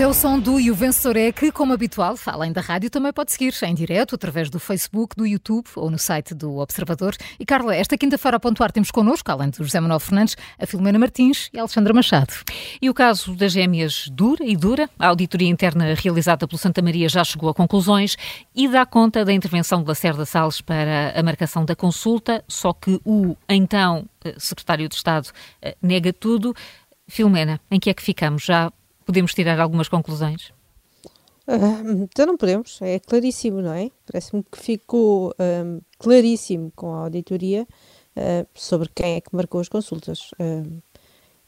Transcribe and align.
Este 0.00 0.06
é 0.06 0.08
o 0.08 0.14
som 0.14 0.38
do 0.38 0.58
E 0.58 0.70
o 0.70 0.74
Vencedor 0.74 1.14
é 1.18 1.30
que, 1.30 1.52
como 1.52 1.74
habitual, 1.74 2.14
além 2.24 2.50
da 2.52 2.62
rádio, 2.62 2.88
também 2.88 3.12
pode 3.12 3.32
seguir 3.32 3.52
em 3.62 3.74
direto 3.74 4.14
através 4.14 4.48
do 4.48 4.58
Facebook, 4.58 5.14
do 5.14 5.26
YouTube 5.26 5.66
ou 5.76 5.90
no 5.90 5.98
site 5.98 6.32
do 6.32 6.56
Observador. 6.56 7.14
E 7.38 7.44
Carla, 7.44 7.76
esta 7.76 7.98
quinta-feira 7.98 8.38
a 8.38 8.40
pontuar 8.40 8.72
temos 8.72 8.90
connosco, 8.90 9.30
além 9.30 9.50
do 9.50 9.62
José 9.62 9.78
Manuel 9.78 10.00
Fernandes, 10.00 10.38
a 10.58 10.64
Filomena 10.64 10.98
Martins 10.98 11.50
e 11.52 11.58
a 11.58 11.60
Alexandra 11.60 11.92
Machado. 11.92 12.32
E 12.80 12.88
o 12.88 12.94
caso 12.94 13.36
das 13.36 13.52
gêmeas 13.52 14.08
dura 14.10 14.42
e 14.42 14.56
dura. 14.56 14.88
A 14.98 15.08
auditoria 15.08 15.50
interna 15.50 15.92
realizada 15.92 16.48
pelo 16.48 16.58
Santa 16.58 16.80
Maria 16.80 17.06
já 17.06 17.22
chegou 17.22 17.50
a 17.50 17.54
conclusões 17.54 18.16
e 18.56 18.68
dá 18.68 18.86
conta 18.86 19.22
da 19.22 19.34
intervenção 19.34 19.82
de 19.82 19.88
Lacerda 19.88 20.24
Salles 20.24 20.62
para 20.62 21.12
a 21.14 21.22
marcação 21.22 21.62
da 21.62 21.76
consulta, 21.76 22.42
só 22.48 22.72
que 22.72 22.98
o 23.04 23.36
então 23.46 24.06
eh, 24.24 24.34
secretário 24.38 24.88
de 24.88 24.94
Estado 24.94 25.28
eh, 25.60 25.76
nega 25.82 26.10
tudo. 26.10 26.56
Filomena, 27.06 27.60
em 27.70 27.78
que 27.78 27.90
é 27.90 27.92
que 27.92 28.02
ficamos? 28.02 28.44
Já 28.44 28.72
podemos 29.10 29.34
tirar 29.34 29.58
algumas 29.58 29.88
conclusões? 29.88 30.52
Uh, 31.48 32.04
então 32.04 32.26
não 32.26 32.36
podemos, 32.36 32.78
é 32.80 33.00
claríssimo, 33.00 33.60
não 33.60 33.72
é? 33.72 33.90
Parece-me 34.06 34.44
que 34.44 34.56
ficou 34.56 35.34
um, 35.36 35.80
claríssimo 35.98 36.72
com 36.76 36.94
a 36.94 37.00
auditoria 37.00 37.66
uh, 38.16 38.46
sobre 38.54 38.88
quem 38.94 39.16
é 39.16 39.20
que 39.20 39.34
marcou 39.34 39.60
as 39.60 39.68
consultas. 39.68 40.30
Uh, 40.38 40.80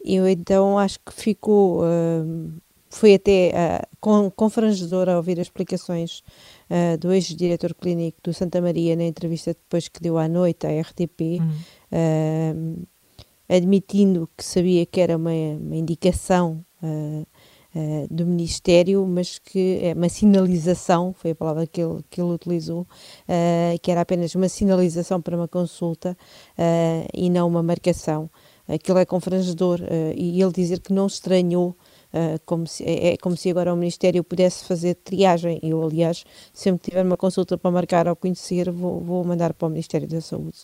eu 0.05 0.27
então 0.27 0.77
acho 0.77 0.99
que 0.99 1.13
ficou, 1.13 1.83
foi 2.91 3.15
até 3.15 3.53
uh, 4.01 4.33
confrangedor 4.35 5.09
a 5.09 5.17
ouvir 5.17 5.39
as 5.39 5.47
explicações 5.47 6.25
do 6.99 7.13
ex-diretor 7.13 7.73
clínico 7.73 8.19
do 8.21 8.35
Santa 8.35 8.61
Maria 8.61 8.97
na 8.97 9.05
entrevista 9.05 9.55
depois 9.55 9.87
que 9.87 10.01
deu 10.01 10.19
à 10.19 10.27
noite 10.27 10.67
à 10.67 10.71
RTP, 10.81 11.39
uhum. 11.93 12.83
admitindo 13.49 14.29
que 14.37 14.45
sabia 14.45 14.85
que 14.85 15.01
era 15.01 15.17
uma, 15.17 15.31
uma 15.31 15.77
indicação 15.77 16.65
uh, 17.75 18.07
do 18.11 18.27
Ministério, 18.27 19.07
mas 19.07 19.39
que 19.39 19.81
é 19.83 19.93
uma 19.95 20.09
sinalização, 20.09 21.13
foi 21.13 21.33
a 21.33 21.35
palavra 21.35 21.67
que 21.67 21.83
ele, 21.83 22.01
que 22.11 22.21
ele 22.21 22.33
utilizou, 22.33 22.83
uh, 22.83 23.79
que 23.81 23.91
era 23.91 24.01
apenas 24.01 24.35
uma 24.35 24.49
sinalização 24.49 25.21
para 25.21 25.37
uma 25.37 25.49
consulta 25.49 26.17
e 27.15 27.29
não 27.31 27.49
uma 27.49 27.63
marcação. 27.63 28.31
Aquilo 28.69 28.99
é 28.99 29.05
confrangedor 29.05 29.81
e 30.17 30.41
ele 30.41 30.53
dizer 30.53 30.81
que 30.81 30.93
não 30.93 31.07
estranhou 31.07 31.77
Uh, 32.13 32.39
como 32.45 32.67
se, 32.67 32.85
é, 32.85 33.15
é, 33.15 33.17
como 33.17 33.37
se 33.37 33.49
agora 33.49 33.73
o 33.73 33.77
Ministério 33.77 34.23
pudesse 34.23 34.65
fazer 34.65 34.95
triagem. 34.97 35.59
Eu, 35.63 35.83
aliás, 35.83 36.25
sempre 36.53 36.91
tiver 36.91 37.05
uma 37.05 37.17
consulta 37.17 37.57
para 37.57 37.71
marcar 37.71 38.07
ou 38.07 38.15
conhecer, 38.15 38.71
vou, 38.71 39.01
vou 39.01 39.25
mandar 39.25 39.55
para 39.55 39.67
o 39.67 39.71
Ministério 39.71 40.07
da 40.07 40.21
Saúde. 40.21 40.59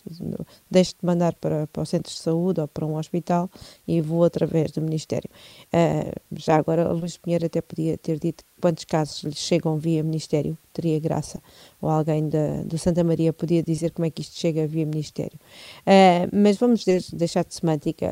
Deixo 0.69 0.91
de 0.91 1.05
mandar 1.05 1.33
para, 1.35 1.65
para 1.67 1.81
o 1.81 1.85
centro 1.85 2.11
de 2.11 2.19
saúde 2.19 2.61
ou 2.61 2.67
para 2.67 2.85
um 2.85 2.95
hospital 2.95 3.49
e 3.87 3.99
vou 3.99 4.23
através 4.23 4.71
do 4.71 4.81
Ministério. 4.81 5.29
Uh, 5.73 6.13
já 6.37 6.55
agora, 6.55 6.87
a 6.87 6.91
Luís 6.91 7.17
Pinheiro 7.17 7.45
até 7.45 7.61
podia 7.61 7.97
ter 7.97 8.19
dito 8.19 8.43
quantos 8.61 8.83
casos 8.85 9.23
lhe 9.23 9.35
chegam 9.35 9.77
via 9.77 10.03
Ministério, 10.03 10.57
teria 10.71 10.99
graça. 10.99 11.41
Ou 11.81 11.89
alguém 11.89 12.29
da, 12.29 12.61
do 12.63 12.77
Santa 12.77 13.03
Maria 13.03 13.33
podia 13.33 13.63
dizer 13.63 13.91
como 13.91 14.05
é 14.05 14.09
que 14.11 14.21
isto 14.21 14.37
chega 14.37 14.67
via 14.67 14.85
Ministério. 14.85 15.39
Uh, 15.81 16.29
mas 16.31 16.57
vamos 16.57 16.85
deixar 16.85 17.43
de 17.43 17.55
semântica. 17.55 18.11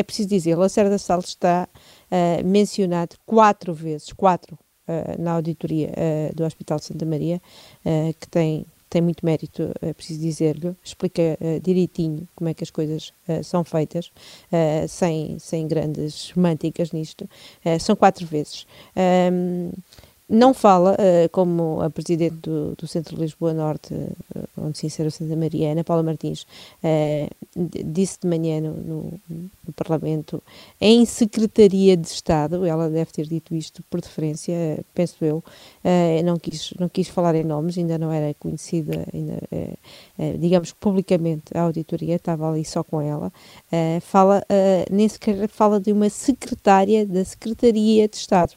É 0.00 0.02
preciso 0.02 0.28
dizer, 0.28 0.56
Lacerda 0.56 0.98
Salles 0.98 1.26
está 1.26 1.68
uh, 2.10 2.46
mencionado 2.46 3.16
quatro 3.26 3.74
vezes, 3.74 4.12
quatro, 4.12 4.58
uh, 4.88 5.20
na 5.20 5.32
auditoria 5.32 5.90
uh, 5.90 6.34
do 6.34 6.44
Hospital 6.44 6.78
Santa 6.78 7.04
Maria, 7.04 7.40
que 8.18 8.28
tem, 8.28 8.66
tem 8.88 9.02
muito 9.02 9.24
mérito, 9.24 9.70
é 9.80 9.92
preciso 9.92 10.20
dizer-lhe, 10.20 10.74
explica 10.82 11.38
direitinho 11.62 12.26
como 12.34 12.50
é 12.50 12.54
que 12.54 12.64
as 12.64 12.70
coisas 12.70 13.12
são 13.42 13.64
feitas, 13.64 14.10
sem, 14.88 15.38
sem 15.38 15.66
grandes 15.66 16.30
semânticas 16.34 16.92
nisto. 16.92 17.28
são 17.80 17.96
quatro 17.96 18.26
vezes. 18.26 18.66
Um, 19.32 19.70
não 20.30 20.54
fala, 20.54 20.92
uh, 20.92 21.28
como 21.30 21.82
a 21.82 21.90
Presidente 21.90 22.36
do, 22.36 22.76
do, 22.76 22.86
Centro 22.86 23.16
de 23.16 23.22
Lisboa 23.22 23.52
Norte, 23.52 23.92
uh, 23.92 24.48
onde 24.58 24.78
se 24.78 24.86
insere 24.86 25.10
Santa 25.10 25.34
Maria, 25.34 25.72
Ana 25.72 25.82
Paula 25.82 26.04
Martins, 26.04 26.46
uh, 26.84 27.28
disse 27.84 28.20
de 28.22 28.28
manhã 28.28 28.60
no, 28.60 28.74
no, 28.74 29.20
no, 29.28 29.72
Parlamento, 29.74 30.40
em 30.80 31.04
Secretaria 31.04 31.96
de 31.96 32.06
Estado, 32.06 32.64
ela 32.64 32.88
deve 32.88 33.10
ter 33.10 33.26
dito 33.26 33.56
isto 33.56 33.82
por 33.90 34.00
deferência, 34.00 34.54
penso 34.94 35.24
eu, 35.24 35.42
não, 36.24 36.36
quis, 36.36 36.74
não 36.78 36.88
quis 36.88 37.08
falar 37.08 37.34
em 37.34 37.44
nomes, 37.44 37.78
ainda 37.78 37.96
não 37.96 38.12
era 38.12 38.34
conhecida, 38.34 39.06
ainda, 39.14 39.40
digamos 40.38 40.72
publicamente, 40.72 41.56
a 41.56 41.62
auditoria, 41.62 42.16
estava 42.16 42.50
ali 42.50 42.64
só 42.64 42.82
com 42.82 43.00
ela, 43.00 43.32
fala, 44.00 44.44
nem 44.90 45.08
sequer 45.08 45.48
fala 45.48 45.78
de 45.78 45.92
uma 45.92 46.10
secretária 46.10 47.06
da 47.06 47.24
Secretaria 47.24 48.08
de 48.08 48.16
Estado, 48.16 48.52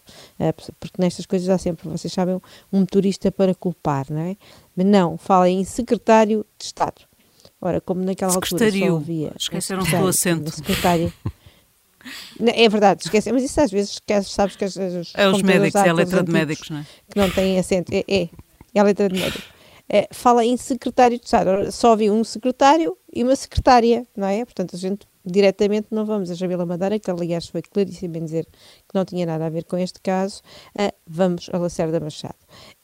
porque 0.79 0.99
nestas 0.99 1.27
coisas 1.27 1.45
já 1.45 1.57
sempre, 1.63 1.89
vocês 1.89 2.11
sabem, 2.11 2.35
um 2.71 2.79
motorista 2.79 3.31
para 3.31 3.55
culpar, 3.55 4.05
não 4.09 4.21
é? 4.21 4.37
Mas 4.75 4.85
não, 4.85 5.17
fala 5.17 5.49
em 5.49 5.63
secretário 5.63 6.45
de 6.57 6.65
Estado. 6.65 7.01
Ora, 7.59 7.79
como 7.79 8.03
naquela 8.03 8.33
altura 8.33 8.71
só 8.71 8.95
havia... 8.95 9.31
Esqueceram-se 9.37 9.95
do 9.95 10.07
acento. 10.07 10.51
Secretário. 10.55 11.13
É 12.45 12.67
verdade, 12.67 13.03
esquece, 13.03 13.31
mas 13.31 13.43
isso 13.43 13.61
às 13.61 13.71
vezes 13.71 13.91
esquece, 13.91 14.29
sabes 14.29 14.57
que 14.57 14.65
as, 14.65 14.75
os 14.75 15.13
É 15.15 15.25
os 15.27 15.41
médicos, 15.41 15.81
é 15.81 15.89
a 15.89 15.93
letra 15.93 16.21
de 16.21 16.31
médicos, 16.31 16.69
não 16.69 16.79
é? 16.79 16.85
Que 17.09 17.17
não 17.17 17.29
têm 17.29 17.57
acento, 17.57 17.93
é, 17.93 18.03
é, 18.05 18.29
é 18.75 18.79
a 18.79 18.83
letra 18.83 19.07
de 19.07 19.17
médico. 19.17 19.43
É, 19.87 20.09
fala 20.11 20.43
em 20.43 20.57
secretário 20.57 21.17
de 21.17 21.23
Estado, 21.23 21.71
só 21.71 21.93
havia 21.93 22.11
um 22.11 22.23
secretário 22.23 22.97
e 23.13 23.23
uma 23.23 23.35
secretária, 23.35 24.05
não 24.17 24.27
é? 24.27 24.43
Portanto, 24.43 24.75
a 24.75 24.79
gente 24.79 25.07
diretamente 25.25 25.87
não 25.91 26.05
vamos 26.05 26.29
a 26.29 26.33
Jamila 26.33 26.65
Madeira, 26.65 26.99
que 26.99 27.09
aliás 27.09 27.47
foi 27.47 27.61
claríssimo 27.61 28.17
em 28.17 28.25
dizer 28.25 28.45
que 28.45 28.93
não 28.93 29.05
tinha 29.05 29.25
nada 29.25 29.45
a 29.45 29.49
ver 29.49 29.63
com 29.63 29.77
este 29.77 29.99
caso, 30.01 30.41
uh, 30.75 30.93
vamos 31.07 31.49
a 31.51 31.57
Lacerda 31.57 31.99
Machado. 31.99 32.35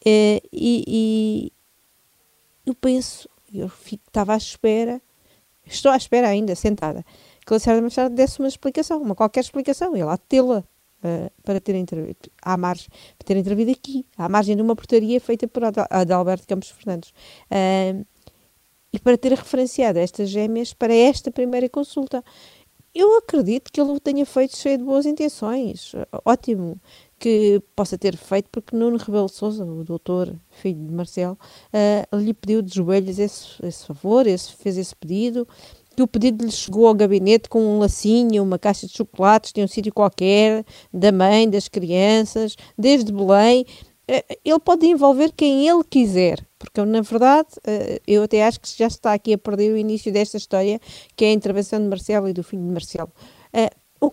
Uh, 0.06 0.42
e, 0.52 0.84
e, 0.88 1.54
eu 2.66 2.74
penso, 2.76 3.30
eu 3.54 3.70
estava 3.92 4.34
à 4.34 4.38
espera, 4.38 5.02
estou 5.66 5.92
à 5.92 5.98
espera 5.98 6.28
ainda, 6.30 6.56
sentada, 6.56 7.06
que 7.46 7.54
Lacerda 7.54 7.82
Machado 7.82 8.16
desse 8.16 8.40
uma 8.40 8.48
explicação, 8.48 9.02
uma 9.02 9.16
qualquer 9.16 9.42
explicação, 9.42 9.96
e 9.96 10.04
lá 10.04 10.18
tê-la. 10.18 10.64
Uh, 11.02 11.32
para 11.46 11.62
ter 11.62 11.76
intervido, 11.76 12.18
à 12.42 12.58
margem, 12.58 12.90
para 13.18 13.26
ter 13.26 13.38
intervido 13.38 13.72
aqui, 13.72 14.06
à 14.18 14.28
margem 14.28 14.54
de 14.54 14.62
uma 14.62 14.76
portaria 14.76 15.18
feita 15.22 15.48
por 15.48 15.64
Adalberto 15.90 16.46
Campos 16.46 16.72
Fernandes. 16.72 17.14
E 18.92 19.00
para 19.00 19.18
ter 19.18 19.32
referenciado 19.34 20.00
estas 20.00 20.30
gêmeas 20.30 20.74
para 20.74 20.94
esta 20.94 21.32
primeira 21.32 21.70
consulta. 21.70 22.24
Eu 22.94 23.18
acredito 23.18 23.72
que 23.72 23.80
ele 23.80 23.92
o 23.92 24.00
tenha 24.00 24.26
feito 24.26 24.58
cheio 24.58 24.80
de 24.80 24.84
boas 24.84 25.06
intenções. 25.06 25.92
Ótimo 26.26 26.80
que 27.20 27.62
possa 27.76 27.98
ter 27.98 28.16
feito, 28.16 28.50
porque 28.52 28.76
Nuno 28.76 28.98
Rebelo 28.98 29.28
de 29.28 29.34
Sousa, 29.34 29.64
o 29.64 29.84
doutor, 29.84 30.34
filho 30.50 30.88
de 30.88 30.94
Marcelo, 30.94 31.38
uh, 31.74 32.18
lhe 32.18 32.34
pediu 32.34 32.62
de 32.62 32.74
joelhos 32.74 33.20
esse, 33.20 33.48
esse 33.62 33.86
favor, 33.86 34.26
esse, 34.26 34.54
fez 34.54 34.78
esse 34.78 34.96
pedido, 34.96 35.48
que 35.96 36.02
o 36.02 36.08
pedido 36.08 36.46
lhe 36.46 36.52
chegou 36.52 36.88
ao 36.88 36.94
gabinete 36.94 37.50
com 37.50 37.62
um 37.62 37.78
lacinho, 37.78 38.42
uma 38.42 38.58
caixa 38.58 38.88
de 38.88 38.94
chocolates 38.94 39.52
de 39.52 39.62
um 39.62 39.68
sítio 39.68 39.94
qualquer, 39.94 40.66
da 40.94 41.12
mãe, 41.12 41.50
das 41.50 41.68
crianças, 41.68 42.56
desde 42.78 43.12
Belém. 43.12 43.66
Uh, 44.10 44.38
ele 44.44 44.60
pode 44.60 44.88
envolver 44.88 45.32
quem 45.36 45.68
ele 45.68 45.84
quiser. 45.84 46.44
Porque, 46.60 46.84
na 46.84 47.00
verdade, 47.00 47.48
eh, 47.66 48.02
eu 48.06 48.24
até 48.24 48.46
acho 48.46 48.60
que 48.60 48.68
já 48.78 48.88
está 48.88 49.14
aqui 49.14 49.34
a 49.34 49.38
perder 49.38 49.72
o 49.72 49.78
início 49.78 50.12
desta 50.12 50.36
história, 50.36 50.80
que 51.16 51.24
é 51.24 51.30
a 51.30 51.32
intervenção 51.32 51.80
de 51.82 51.88
Marcelo 51.88 52.28
e 52.28 52.34
do 52.34 52.44
filho 52.44 52.62
de 52.62 52.70
Marcelo. 52.70 53.10
Eh, 53.54 53.72
o... 54.02 54.12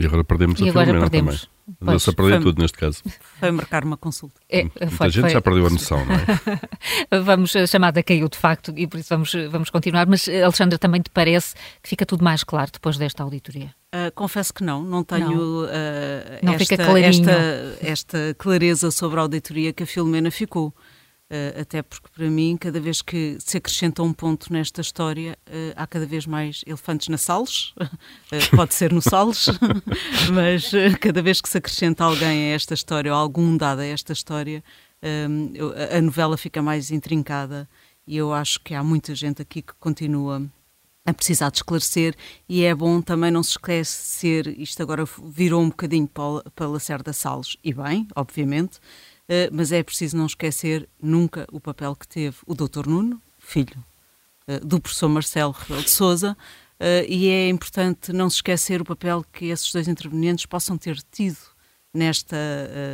E 0.00 0.06
agora 0.06 0.22
perdemos 0.22 0.60
e 0.60 0.68
a 0.68 0.70
agora 0.70 1.00
perdemos. 1.00 1.48
também. 1.66 1.76
Não-se 1.80 2.08
a 2.08 2.12
perder 2.12 2.40
tudo 2.40 2.62
neste 2.62 2.78
caso. 2.78 3.02
Foi 3.40 3.50
marcar 3.50 3.84
uma 3.84 3.96
consulta. 3.96 4.40
É, 4.48 4.62
Muita 4.62 4.90
foi, 4.90 5.10
gente 5.10 5.22
foi. 5.22 5.30
já 5.30 5.40
perdeu 5.42 5.66
a 5.66 5.70
noção, 5.70 6.04
não 6.06 6.14
é? 6.14 7.18
vamos, 7.20 7.56
a 7.56 7.66
chamada 7.66 8.00
caiu 8.04 8.28
de 8.28 8.38
facto 8.38 8.72
e 8.76 8.86
por 8.86 9.00
isso 9.00 9.08
vamos, 9.10 9.32
vamos 9.50 9.68
continuar. 9.68 10.06
Mas, 10.06 10.28
Alexandra, 10.28 10.78
também 10.78 11.02
te 11.02 11.10
parece 11.10 11.56
que 11.82 11.88
fica 11.88 12.06
tudo 12.06 12.22
mais 12.22 12.44
claro 12.44 12.70
depois 12.72 12.96
desta 12.96 13.24
auditoria? 13.24 13.74
Uh, 13.94 14.12
confesso 14.14 14.52
que 14.52 14.62
não, 14.62 14.82
não 14.82 15.02
tenho 15.02 15.30
não. 15.30 15.64
Uh, 15.64 16.38
não 16.42 16.52
esta, 16.52 16.74
esta, 17.00 17.78
esta, 17.80 18.36
clareza 18.36 18.90
sobre 18.90 19.18
a 19.18 19.22
auditoria 19.22 19.72
que 19.72 19.82
a 19.82 19.86
Filomena 19.86 20.30
ficou. 20.30 20.68
Uh, 21.30 21.60
até 21.60 21.82
porque, 21.82 22.06
para 22.14 22.28
mim, 22.28 22.58
cada 22.58 22.78
vez 22.80 23.00
que 23.00 23.38
se 23.40 23.56
acrescenta 23.56 24.02
um 24.02 24.12
ponto 24.12 24.52
nesta 24.52 24.82
história, 24.82 25.38
há 25.74 25.86
cada 25.86 26.04
vez 26.04 26.26
mais 26.26 26.62
elefantes 26.66 27.08
na 27.08 27.16
Sales, 27.16 27.74
pode 28.54 28.74
ser 28.74 28.92
no 28.92 29.00
Sales, 29.00 29.46
mas 30.32 30.70
cada 31.00 31.22
vez 31.22 31.40
que 31.40 31.48
se 31.48 31.56
acrescenta 31.56 32.04
alguém 32.04 32.52
a 32.52 32.54
esta 32.54 32.74
história, 32.74 33.12
ou 33.12 33.18
algum 33.18 33.56
dado 33.56 33.80
a 33.80 33.86
esta 33.86 34.12
história, 34.12 34.62
a 35.94 36.00
novela 36.00 36.36
fica 36.36 36.62
mais 36.62 36.90
intrincada 36.90 37.68
e 38.06 38.16
eu 38.16 38.32
acho 38.32 38.58
que 38.60 38.74
há 38.74 38.82
muita 38.82 39.14
gente 39.14 39.42
aqui 39.42 39.60
que 39.60 39.74
continua 39.78 40.42
a 41.08 41.14
precisar 41.14 41.50
de 41.50 41.56
esclarecer 41.56 42.14
e 42.46 42.64
é 42.64 42.74
bom 42.74 43.00
também 43.00 43.30
não 43.30 43.42
se 43.42 43.52
esquecer, 43.52 44.46
isto 44.60 44.82
agora 44.82 45.04
virou 45.24 45.62
um 45.62 45.70
bocadinho 45.70 46.06
para, 46.06 46.42
para 46.54 46.68
Lacerda 46.68 47.14
Salles, 47.14 47.56
e 47.64 47.72
bem, 47.72 48.06
obviamente, 48.14 48.76
uh, 48.76 49.48
mas 49.50 49.72
é 49.72 49.82
preciso 49.82 50.18
não 50.18 50.26
esquecer 50.26 50.86
nunca 51.00 51.46
o 51.50 51.58
papel 51.58 51.96
que 51.96 52.06
teve 52.06 52.36
o 52.46 52.54
Dr. 52.54 52.86
Nuno, 52.86 53.22
filho 53.38 53.82
uh, 54.46 54.64
do 54.64 54.78
professor 54.78 55.08
Marcelo 55.08 55.52
Rebelo 55.52 55.82
de 55.82 55.90
Sousa, 55.90 56.36
Uh, 56.80 57.02
e 57.08 57.26
é 57.26 57.48
importante 57.48 58.12
não 58.12 58.30
se 58.30 58.36
esquecer 58.36 58.80
o 58.80 58.84
papel 58.84 59.24
que 59.32 59.46
esses 59.46 59.72
dois 59.72 59.88
intervenientes 59.88 60.46
possam 60.46 60.78
ter 60.78 60.96
tido 61.10 61.36
nesta 61.92 62.36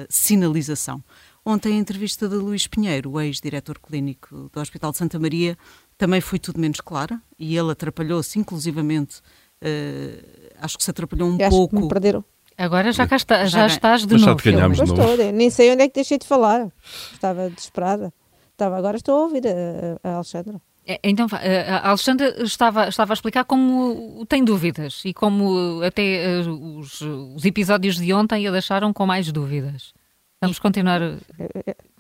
sinalização. 0.09 1.05
Ontem, 1.45 1.75
a 1.75 1.79
entrevista 1.79 2.27
de 2.27 2.37
Luís 2.37 2.67
Pinheiro, 2.67 3.21
ex-diretor 3.21 3.79
clínico 3.79 4.49
do 4.51 4.59
Hospital 4.59 4.93
de 4.93 4.97
Santa 4.97 5.19
Maria, 5.19 5.59
também 5.97 6.21
foi 6.21 6.39
tudo 6.39 6.61
menos 6.61 6.81
clara 6.81 7.21
e 7.39 7.57
ele 7.57 7.71
atrapalhou-se, 7.71 8.39
inclusivamente, 8.39 9.19
uh, 9.63 10.53
acho 10.61 10.77
que 10.77 10.85
se 10.85 10.91
atrapalhou 10.91 11.29
um 11.31 11.39
Eu 11.39 11.51
pouco. 11.51 11.81
me 11.81 11.89
perderam. 11.89 12.25
Agora 12.57 12.93
já, 12.93 13.07
cá 13.07 13.17
está, 13.17 13.45
já, 13.47 13.61
já 13.61 13.67
estás 13.67 14.07
de 14.07 14.13
Mas 14.15 14.23
novo. 14.23 14.39
Já 14.39 14.43
te 14.43 14.53
ganhámos 14.53 14.79
de 14.79 14.85
novo. 14.87 15.03
Estou, 15.03 15.33
nem 15.33 15.51
sei 15.51 15.73
onde 15.73 15.83
é 15.83 15.89
que 15.89 15.95
deixei 15.95 16.19
de 16.19 16.27
falar. 16.27 16.69
Estava 17.13 17.51
desesperada. 17.51 18.13
Estava, 18.53 18.77
agora 18.79 18.97
estou 18.97 19.17
a 19.19 19.23
ouvir 19.23 19.43
a, 19.49 20.09
a 20.09 20.15
Alexandra. 20.15 20.61
É, 20.87 21.01
então, 21.03 21.27
a 21.33 21.89
Alexandra 21.89 22.45
estava, 22.45 22.89
estava 22.89 23.13
a 23.13 23.15
explicar 23.15 23.45
como 23.45 24.25
tem 24.27 24.45
dúvidas 24.45 25.03
e 25.05 25.15
como 25.15 25.83
até 25.83 26.41
os, 26.79 27.01
os 27.01 27.45
episódios 27.45 27.97
de 27.97 28.13
ontem 28.13 28.47
a 28.47 28.51
deixaram 28.53 28.93
com 28.93 29.07
mais 29.07 29.33
dúvidas. 29.33 29.93
Vamos 30.41 30.59
continuar. 30.59 31.01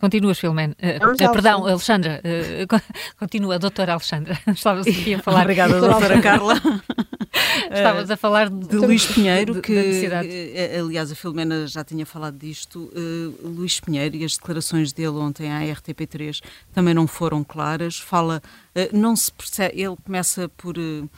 Continuas, 0.04 0.38
Filomena. 0.38 0.76
Uh, 0.78 1.32
perdão, 1.32 1.66
Alexandra. 1.66 2.20
Uh, 2.20 2.82
continua, 3.18 3.58
doutora 3.58 3.92
Alexandra. 3.92 4.38
Estavas 4.52 4.86
aqui 4.86 5.14
a 5.14 5.18
falar. 5.18 5.40
Obrigada, 5.40 5.80
doutora 5.80 6.20
Carla. 6.20 6.60
Estavas 7.72 8.10
a 8.10 8.16
falar 8.18 8.50
de, 8.50 8.68
de 8.68 8.76
Luís 8.76 9.06
Pinheiro, 9.06 9.54
de, 9.54 9.60
que, 9.62 10.06
aliás, 10.78 11.10
a 11.10 11.14
Filomena 11.14 11.66
já 11.66 11.82
tinha 11.82 12.04
falado 12.04 12.36
disto. 12.36 12.92
Uh, 12.94 13.48
Luís 13.48 13.80
Pinheiro 13.80 14.14
e 14.14 14.26
as 14.26 14.36
declarações 14.36 14.92
dele 14.92 15.16
ontem 15.16 15.50
à 15.50 15.60
RTP3 15.60 16.42
também 16.74 16.92
não 16.92 17.06
foram 17.06 17.42
claras. 17.42 17.98
Fala, 17.98 18.42
uh, 18.76 18.94
não 18.94 19.16
se 19.16 19.32
percebe, 19.32 19.80
ele 19.80 19.96
começa 20.04 20.50
por. 20.50 20.76
Uh, 20.76 21.08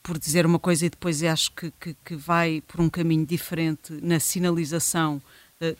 por 0.00 0.18
dizer 0.18 0.46
uma 0.46 0.58
coisa 0.58 0.86
e 0.86 0.88
depois 0.88 1.22
acho 1.22 1.52
que, 1.52 1.70
que, 1.78 1.94
que 2.02 2.16
vai 2.16 2.62
por 2.66 2.80
um 2.80 2.88
caminho 2.88 3.26
diferente 3.26 3.92
na 4.02 4.18
sinalização 4.18 5.20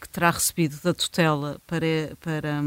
que 0.00 0.08
terá 0.08 0.30
recebido 0.30 0.78
da 0.82 0.92
tutela 0.92 1.60
para, 1.66 2.16
para, 2.20 2.62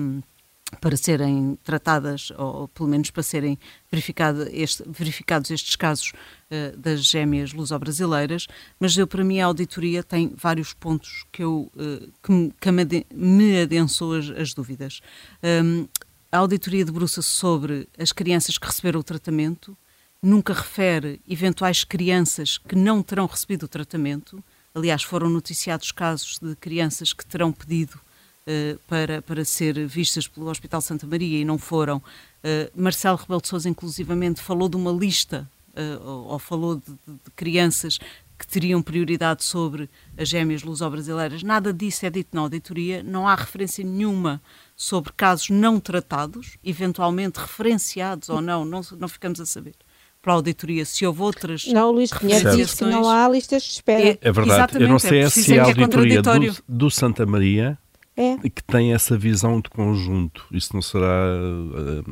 para 0.79 0.97
serem 0.97 1.57
tratadas, 1.63 2.31
ou 2.37 2.67
pelo 2.69 2.87
menos 2.87 3.11
para 3.11 3.23
serem 3.23 3.59
verificado 3.91 4.47
este, 4.49 4.83
verificados 4.87 5.51
estes 5.51 5.75
casos 5.75 6.13
uh, 6.13 6.77
das 6.77 7.03
gêmeas 7.03 7.51
luso-brasileiras, 7.51 8.47
mas 8.79 8.95
eu, 8.97 9.05
para 9.05 9.23
mim 9.23 9.39
a 9.39 9.45
auditoria 9.47 10.03
tem 10.03 10.33
vários 10.35 10.73
pontos 10.73 11.25
que, 11.31 11.43
eu, 11.43 11.69
uh, 11.75 12.53
que, 12.59 12.71
me, 12.71 13.05
me 13.13 13.61
adensou 13.61 14.13
as, 14.13 14.29
as 14.29 14.53
dúvidas. 14.53 15.01
Um, 15.43 15.87
a 16.31 16.37
auditoria 16.37 16.85
debruça-se 16.85 17.27
sobre 17.27 17.89
as 17.97 18.13
crianças 18.13 18.57
que 18.57 18.65
receberam 18.65 19.01
o 19.01 19.03
tratamento, 19.03 19.77
nunca 20.21 20.53
refere 20.53 21.19
eventuais 21.27 21.83
crianças 21.83 22.57
que 22.57 22.75
não 22.75 23.03
terão 23.03 23.25
recebido 23.25 23.63
o 23.63 23.67
tratamento, 23.67 24.41
Aliás, 24.73 25.03
foram 25.03 25.29
noticiados 25.29 25.91
casos 25.91 26.39
de 26.41 26.55
crianças 26.55 27.11
que 27.11 27.25
terão 27.25 27.51
pedido 27.51 27.99
uh, 28.47 28.79
para, 28.87 29.21
para 29.21 29.43
ser 29.43 29.85
vistas 29.85 30.27
pelo 30.27 30.49
Hospital 30.49 30.79
Santa 30.79 31.05
Maria 31.05 31.39
e 31.39 31.45
não 31.45 31.57
foram. 31.57 31.97
Uh, 31.97 32.71
Marcelo 32.73 33.17
Rebelo 33.17 33.41
de 33.41 33.49
Sousa, 33.49 33.67
inclusivamente, 33.67 34.41
falou 34.41 34.69
de 34.69 34.77
uma 34.77 34.91
lista, 34.91 35.49
uh, 35.75 36.07
ou, 36.07 36.27
ou, 36.27 36.39
falou 36.39 36.75
de, 36.77 36.83
de, 36.85 37.13
de, 37.25 37.31
crianças 37.35 37.99
que 38.39 38.47
teriam 38.47 38.81
prioridade 38.81 39.43
sobre 39.43 39.89
as 40.17 40.29
gêmeas 40.29 40.63
luso-brasileiras. 40.63 41.43
Nada 41.43 41.73
disso 41.73 42.05
é 42.05 42.09
dito 42.09 42.29
na 42.33 42.41
auditoria, 42.41 43.03
não 43.03 43.27
há 43.27 43.35
referência 43.35 43.83
nenhuma 43.83 44.41
sobre 44.75 45.11
casos 45.11 45.49
não 45.49 45.79
tratados, 45.79 46.57
eventualmente 46.63 47.39
referenciados 47.39 48.29
ou 48.29 48.41
não, 48.41 48.63
não, 48.65 48.81
não 48.97 49.07
ficamos 49.07 49.39
a 49.39 49.45
saber 49.45 49.75
para 50.21 50.33
a 50.33 50.35
auditoria, 50.35 50.85
se 50.85 51.05
houve 51.05 51.21
outras. 51.21 51.65
Não, 51.67 51.89
o 51.89 51.91
Luís 51.93 52.11
Pinheiro 52.11 52.55
disse 52.55 52.77
que 52.77 52.85
não 52.85 53.09
há 53.09 53.27
listas 53.27 53.63
de 53.63 53.69
espera. 53.71 54.09
É, 54.09 54.17
é 54.21 54.31
verdade, 54.31 54.81
eu 54.81 54.87
não 54.87 54.99
sei 54.99 55.21
é 55.21 55.29
se 55.29 55.55
é 55.55 55.59
a 55.59 55.65
auditoria 55.65 56.21
do, 56.21 56.63
do, 56.67 56.91
Santa 56.91 57.25
Maria 57.25 57.77
é. 58.15 58.37
que 58.37 58.63
tem 58.63 58.93
essa 58.93 59.17
visão 59.17 59.59
de 59.59 59.69
conjunto. 59.69 60.45
Isso 60.51 60.73
não 60.73 60.81
será 60.81 61.25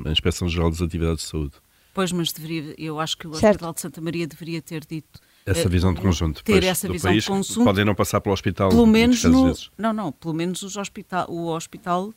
a 0.06 0.11
Inspeção 0.11 0.50
Geral 0.50 0.71
das 0.71 0.81
Atividades 0.81 1.23
de 1.23 1.29
Saúde. 1.29 1.53
Pois, 1.94 2.11
mas 2.11 2.31
deveria, 2.31 2.73
eu 2.77 3.00
acho 3.00 3.17
que 3.17 3.27
o 3.27 3.33
certo. 3.33 3.56
Hospital 3.56 3.73
de 3.73 3.81
Santa 3.81 4.01
Maria 4.01 4.25
deveria 4.25 4.62
ter 4.62 4.85
dito. 4.85 5.19
Essa 5.45 5.67
eh, 5.67 5.69
visão 5.69 5.94
de 5.94 6.01
conjunto. 6.01 6.44
Ter 6.44 6.53
pois, 6.53 6.65
essa 6.65 6.88
visão 6.88 7.12
país, 7.12 7.23
de 7.23 7.29
conjunto. 7.29 7.63
Podem 7.63 7.85
não 7.85 7.94
passar 7.94 8.21
pelo 8.21 8.33
hospital. 8.33 8.69
Pelo 8.69 8.88
menos 8.88 9.23
no, 9.23 9.53
Não, 9.77 9.94
não, 9.94 10.12
pelo 10.12 10.33
menos 10.33 10.63
os 10.63 10.77
hospital, 10.77 11.27
o 11.29 11.47
hospital, 11.47 12.13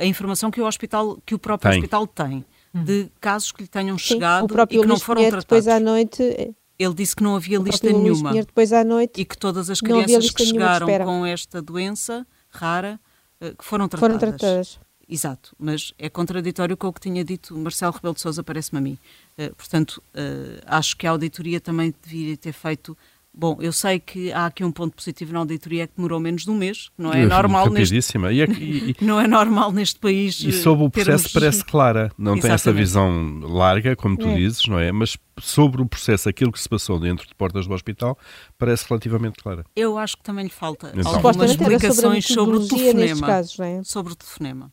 a 0.00 0.04
informação 0.04 0.50
que 0.50 0.60
o 0.60 0.66
hospital, 0.66 1.20
que 1.24 1.34
o 1.34 1.38
próprio 1.38 1.70
tem. 1.70 1.80
hospital 1.80 2.06
tem 2.06 2.44
de 2.84 3.10
casos 3.20 3.52
que 3.52 3.62
lhe 3.62 3.68
tenham 3.68 3.98
Sim, 3.98 4.04
chegado 4.04 4.46
e 4.70 4.80
que 4.80 4.86
não 4.86 4.98
foram 4.98 5.22
tratados. 5.22 5.44
Depois 5.44 5.68
à 5.68 5.80
noite, 5.80 6.22
eh, 6.22 6.50
ele 6.78 6.94
disse 6.94 7.16
que 7.16 7.22
não 7.22 7.36
havia 7.36 7.58
lista 7.58 7.90
nenhuma. 7.90 8.32
depois 8.32 8.72
à 8.72 8.84
noite, 8.84 9.20
e 9.20 9.24
que 9.24 9.36
todas 9.36 9.70
as 9.70 9.80
crianças 9.80 10.30
que 10.30 10.44
chegaram 10.44 10.86
com 11.04 11.24
esta 11.24 11.62
doença 11.62 12.26
rara 12.50 13.00
eh, 13.40 13.54
que 13.58 13.64
foram 13.64 13.88
tratadas. 13.88 14.18
Foram 14.20 14.36
tratadas. 14.36 14.78
Exato, 15.08 15.54
mas 15.56 15.94
é 15.98 16.08
contraditório 16.08 16.76
com 16.76 16.88
o 16.88 16.92
que 16.92 17.00
tinha 17.00 17.24
dito 17.24 17.56
Marcelo 17.56 17.92
Rebelo 17.92 18.14
de 18.14 18.20
Sousa, 18.20 18.42
parece-me 18.42 18.78
a 18.78 18.82
mim. 18.82 18.98
Uh, 19.38 19.54
portanto, 19.54 20.02
uh, 20.08 20.60
acho 20.66 20.96
que 20.96 21.06
a 21.06 21.10
auditoria 21.10 21.60
também 21.60 21.94
deveria 22.02 22.36
ter 22.36 22.52
feito 22.52 22.98
Bom, 23.38 23.58
eu 23.60 23.70
sei 23.70 24.00
que 24.00 24.32
há 24.32 24.46
aqui 24.46 24.64
um 24.64 24.72
ponto 24.72 24.96
positivo 24.96 25.30
na 25.34 25.40
auditoria 25.40 25.82
é 25.82 25.86
que 25.86 25.92
demorou 25.94 26.18
menos 26.18 26.44
de 26.44 26.50
um 26.50 26.56
mês, 26.56 26.88
não 26.96 27.12
é 27.12 27.26
normal 27.26 27.68
neste 27.68 27.94
e, 27.94 28.90
e, 28.92 28.96
não 29.04 29.20
é 29.20 29.28
normal 29.28 29.70
neste 29.72 30.00
país. 30.00 30.40
E 30.40 30.52
sobre 30.52 30.86
o 30.86 30.90
processo 30.90 31.24
termos... 31.24 31.32
parece 31.32 31.64
clara, 31.66 32.10
não 32.16 32.32
Exatamente. 32.32 32.42
tem 32.42 32.50
essa 32.52 32.72
visão 32.72 33.40
larga, 33.42 33.94
como 33.94 34.16
tu 34.16 34.28
é. 34.28 34.36
dizes, 34.36 34.66
não 34.66 34.78
é? 34.78 34.90
Mas 34.90 35.18
sobre 35.38 35.82
o 35.82 35.86
processo, 35.86 36.30
aquilo 36.30 36.50
que 36.50 36.58
se 36.58 36.66
passou 36.66 36.98
dentro 36.98 37.28
de 37.28 37.34
portas 37.34 37.66
do 37.66 37.74
hospital, 37.74 38.18
parece 38.58 38.86
relativamente 38.88 39.42
clara. 39.42 39.66
Eu 39.76 39.98
acho 39.98 40.16
que 40.16 40.22
também 40.22 40.44
lhe 40.44 40.50
falta 40.50 40.92
então. 40.96 41.14
algumas 41.14 41.50
explicações 41.50 42.24
sobre, 42.24 42.56
sobre 42.56 42.56
o 42.56 42.68
telefonema. 42.68 43.26
Casos, 43.26 43.60
é? 43.60 43.82
Sobre 43.84 44.12
o 44.14 44.16
telefonema. 44.16 44.72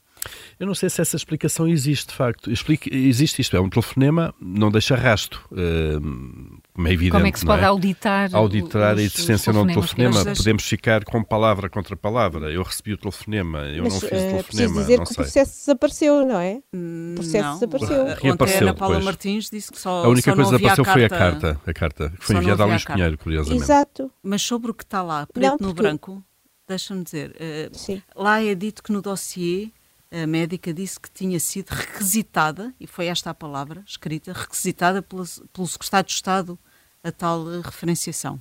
Eu 0.59 0.67
não 0.67 0.75
sei 0.75 0.89
se 0.89 1.01
essa 1.01 1.15
explicação 1.15 1.67
existe, 1.67 2.07
de 2.09 2.13
facto. 2.13 2.51
Explique, 2.51 2.93
existe 2.93 3.41
isto, 3.41 3.55
é 3.55 3.59
um 3.59 3.69
telefonema, 3.69 4.33
não 4.39 4.71
deixa 4.71 4.95
rasto. 4.95 5.43
Uh, 5.51 6.61
como 6.73 6.87
é 6.87 6.91
evidente. 6.93 7.11
Como 7.11 7.27
é 7.27 7.31
que 7.31 7.39
se 7.39 7.45
pode 7.45 7.61
é? 7.61 7.65
auditar? 7.65 8.29
Auditar 8.33 8.93
os, 8.93 8.99
a 8.99 9.03
existência 9.03 9.51
ou 9.51 9.57
não 9.57 9.65
do 9.65 9.73
telefonema. 9.73 10.23
Podemos 10.35 10.63
ficar 10.63 11.03
com 11.03 11.23
palavra 11.23 11.69
contra 11.69 11.95
palavra. 11.95 12.51
Eu 12.51 12.63
recebi 12.63 12.93
o 12.93 12.97
telefonema, 12.97 13.59
eu 13.67 13.83
Mas, 13.83 13.93
não 13.93 13.99
fiz 13.99 14.11
o 14.11 14.15
uh, 14.15 14.29
telefonema. 14.29 14.81
dizer 14.81 14.97
não 14.97 15.03
que 15.03 15.13
sei. 15.13 15.13
o 15.13 15.23
processo 15.23 15.59
desapareceu, 15.59 16.25
não 16.25 16.39
é? 16.39 16.61
O 16.73 17.15
processo 17.15 17.43
não. 17.43 17.53
desapareceu. 17.53 18.05
Reapareceu, 18.05 18.31
Ontem 18.31 18.53
a 18.53 18.61
Ana 18.61 18.73
Paula. 18.73 18.99
Martins 18.99 19.49
disse 19.49 19.71
que 19.71 19.79
só 19.79 20.05
A 20.05 20.07
única 20.07 20.31
só 20.31 20.35
coisa 20.35 20.51
que 20.51 20.57
desapareceu 20.57 20.85
foi 20.85 21.05
a 21.05 21.09
carta, 21.09 21.61
a 21.65 21.73
carta 21.73 22.09
que 22.17 22.25
foi 22.25 22.35
enviada 22.37 22.63
a 22.63 22.65
Luís 22.65 22.85
Pinheiro, 22.85 23.17
curiosamente. 23.17 23.63
Exato. 23.63 24.11
Mas 24.21 24.41
sobre 24.41 24.71
o 24.71 24.73
que 24.73 24.83
está 24.83 25.01
lá, 25.01 25.27
preto 25.27 25.43
não, 25.43 25.57
porque... 25.57 25.65
no 25.65 25.73
branco, 25.73 26.23
deixa-me 26.67 27.03
dizer, 27.03 27.31
uh, 27.31 28.01
lá 28.15 28.41
é 28.41 28.55
dito 28.55 28.81
que 28.81 28.91
no 28.91 29.01
dossiê 29.01 29.71
a 30.13 30.27
médica 30.27 30.71
disse 30.71 30.99
que 30.99 31.09
tinha 31.09 31.39
sido 31.39 31.69
requisitada, 31.69 32.73
e 32.79 32.85
foi 32.85 33.07
esta 33.07 33.31
a 33.31 33.33
palavra 33.33 33.83
escrita, 33.87 34.31
requisitada 34.31 35.01
pelo, 35.01 35.25
pelo 35.51 35.67
secretário 35.67 36.07
de 36.07 36.13
Estado 36.13 36.59
a 37.03 37.11
tal 37.11 37.51
eh, 37.51 37.61
referenciação. 37.63 38.39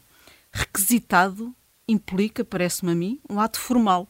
Requisitado 0.52 1.54
implica, 1.88 2.44
parece-me 2.44 2.92
a 2.92 2.94
mim, 2.94 3.20
um 3.28 3.40
ato 3.40 3.58
formal. 3.58 4.06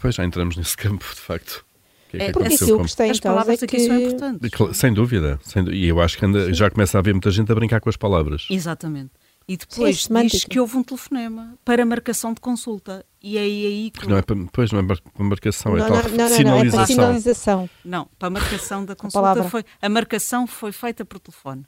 Pois 0.00 0.14
já 0.14 0.24
entramos 0.24 0.56
nesse 0.56 0.76
campo, 0.76 1.04
de 1.14 1.20
facto. 1.20 1.64
Que 2.10 2.16
é, 2.16 2.26
é 2.26 2.32
porque 2.32 2.54
aquilo 2.54 2.80
que 2.80 2.86
está 2.86 3.06
em 3.06 3.10
As 3.10 3.20
palavras 3.20 3.62
é 3.62 3.66
que... 3.66 3.76
aqui 3.76 3.86
são 3.86 4.00
importantes. 4.00 4.76
Sem 4.78 4.92
dúvida. 4.94 5.38
Sem, 5.42 5.68
e 5.70 5.86
eu 5.86 6.00
acho 6.00 6.18
que 6.18 6.24
anda, 6.24 6.52
já 6.54 6.70
começa 6.70 6.96
a 6.96 7.00
haver 7.00 7.12
muita 7.12 7.30
gente 7.30 7.50
a 7.50 7.54
brincar 7.54 7.80
com 7.80 7.88
as 7.88 7.96
palavras. 7.96 8.46
Exatamente. 8.50 9.12
E 9.46 9.56
depois 9.56 10.04
Sim, 10.04 10.26
diz 10.26 10.44
que 10.44 10.58
houve 10.58 10.76
um 10.76 10.82
telefonema 10.82 11.58
para 11.64 11.84
marcação 11.84 12.32
de 12.32 12.40
consulta. 12.40 13.04
E 13.26 13.38
é 13.38 13.40
aí 13.40 13.90
que... 13.90 14.06
Não 14.06 14.18
é 14.18 14.22
para, 14.22 14.36
pois 14.52 14.70
não 14.70 14.80
é 14.80 14.82
para 14.82 15.24
marcação, 15.24 15.74
é 15.74 15.78
não, 15.78 15.86
é 15.86 15.88
tal 15.88 16.10
não, 16.10 16.18
não, 16.18 16.28
sinalização. 16.28 16.52
Não, 16.52 16.60
é 16.60 16.68
para 16.68 16.86
sinalização. 16.86 17.70
Não, 17.82 18.08
para 18.18 18.28
a 18.28 18.30
marcação 18.30 18.84
da 18.84 18.94
consulta 18.94 19.40
a 19.40 19.44
foi... 19.44 19.64
A 19.80 19.88
marcação 19.88 20.46
foi 20.46 20.72
feita 20.72 21.06
por 21.06 21.18
telefone. 21.18 21.64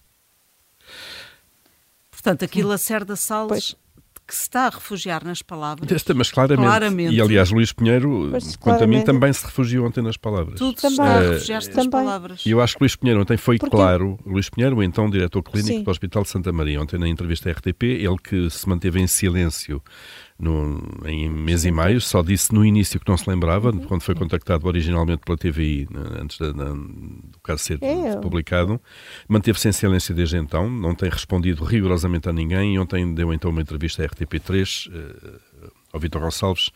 Portanto, 2.10 2.44
aquilo 2.44 2.70
a 2.72 2.76
Cerda 2.76 3.16
Salles 3.16 3.48
pois 3.48 3.86
que 4.26 4.34
se 4.34 4.42
está 4.42 4.66
a 4.66 4.70
refugiar 4.70 5.24
nas 5.24 5.40
palavras. 5.40 5.88
Desta, 5.88 6.12
mas 6.12 6.32
claramente. 6.32 6.66
claramente. 6.66 7.14
E 7.14 7.20
aliás, 7.20 7.50
Luís 7.50 7.72
Pinheiro, 7.72 8.28
pois, 8.32 8.56
quanto 8.56 8.82
a 8.82 8.86
mim, 8.86 9.02
também 9.02 9.32
se 9.32 9.46
refugiou 9.46 9.86
ontem 9.86 10.02
nas 10.02 10.16
palavras. 10.16 10.58
Tudo 10.58 10.74
também. 10.74 10.90
está 10.90 11.18
a 11.18 11.22
eh, 11.22 11.30
refugiar-se 11.30 11.72
nas 11.72 11.86
palavras. 11.86 12.44
E 12.44 12.50
eu 12.50 12.60
acho 12.60 12.74
que 12.74 12.82
Luís 12.82 12.96
Pinheiro 12.96 13.20
ontem 13.20 13.36
foi 13.36 13.56
Porque... 13.56 13.74
claro. 13.74 14.18
Luís 14.26 14.50
Pinheiro, 14.50 14.82
então 14.82 15.08
diretor 15.08 15.42
clínico 15.42 15.68
Sim. 15.68 15.82
do 15.84 15.90
Hospital 15.90 16.24
de 16.24 16.28
Santa 16.28 16.52
Maria, 16.52 16.82
ontem 16.82 16.98
na 16.98 17.08
entrevista 17.08 17.48
à 17.48 17.52
RTP, 17.52 17.84
ele 17.84 18.16
que 18.18 18.50
se 18.50 18.68
manteve 18.68 19.00
em 19.00 19.06
silêncio 19.06 19.80
no, 20.38 20.80
em 21.06 21.28
mês 21.28 21.64
e 21.64 21.72
meio, 21.72 22.00
só 22.00 22.22
disse 22.22 22.52
no 22.52 22.64
início 22.64 23.00
que 23.00 23.08
não 23.08 23.16
se 23.16 23.28
lembrava, 23.28 23.70
uhum. 23.70 23.78
quando 23.80 24.02
foi 24.02 24.14
contactado 24.14 24.66
originalmente 24.66 25.22
pela 25.24 25.36
TVI, 25.36 25.88
antes 26.20 26.38
do 26.38 27.40
caso 27.42 27.62
ser 27.62 27.78
é. 27.82 28.16
publicado, 28.16 28.80
manteve-se 29.28 29.68
em 29.68 29.72
silêncio 29.72 30.14
desde 30.14 30.36
então, 30.36 30.68
não 30.68 30.94
tem 30.94 31.08
respondido 31.08 31.64
rigorosamente 31.64 32.28
a 32.28 32.32
ninguém 32.32 32.78
ontem 32.78 33.14
deu 33.14 33.32
então 33.32 33.50
uma 33.50 33.62
entrevista 33.62 34.02
à 34.02 34.08
RTP3 34.08 34.88
uh, 34.88 34.92
eh, 34.92 35.70
ao 35.92 36.00
Vitor 36.00 36.20
Gonçalves 36.20 36.70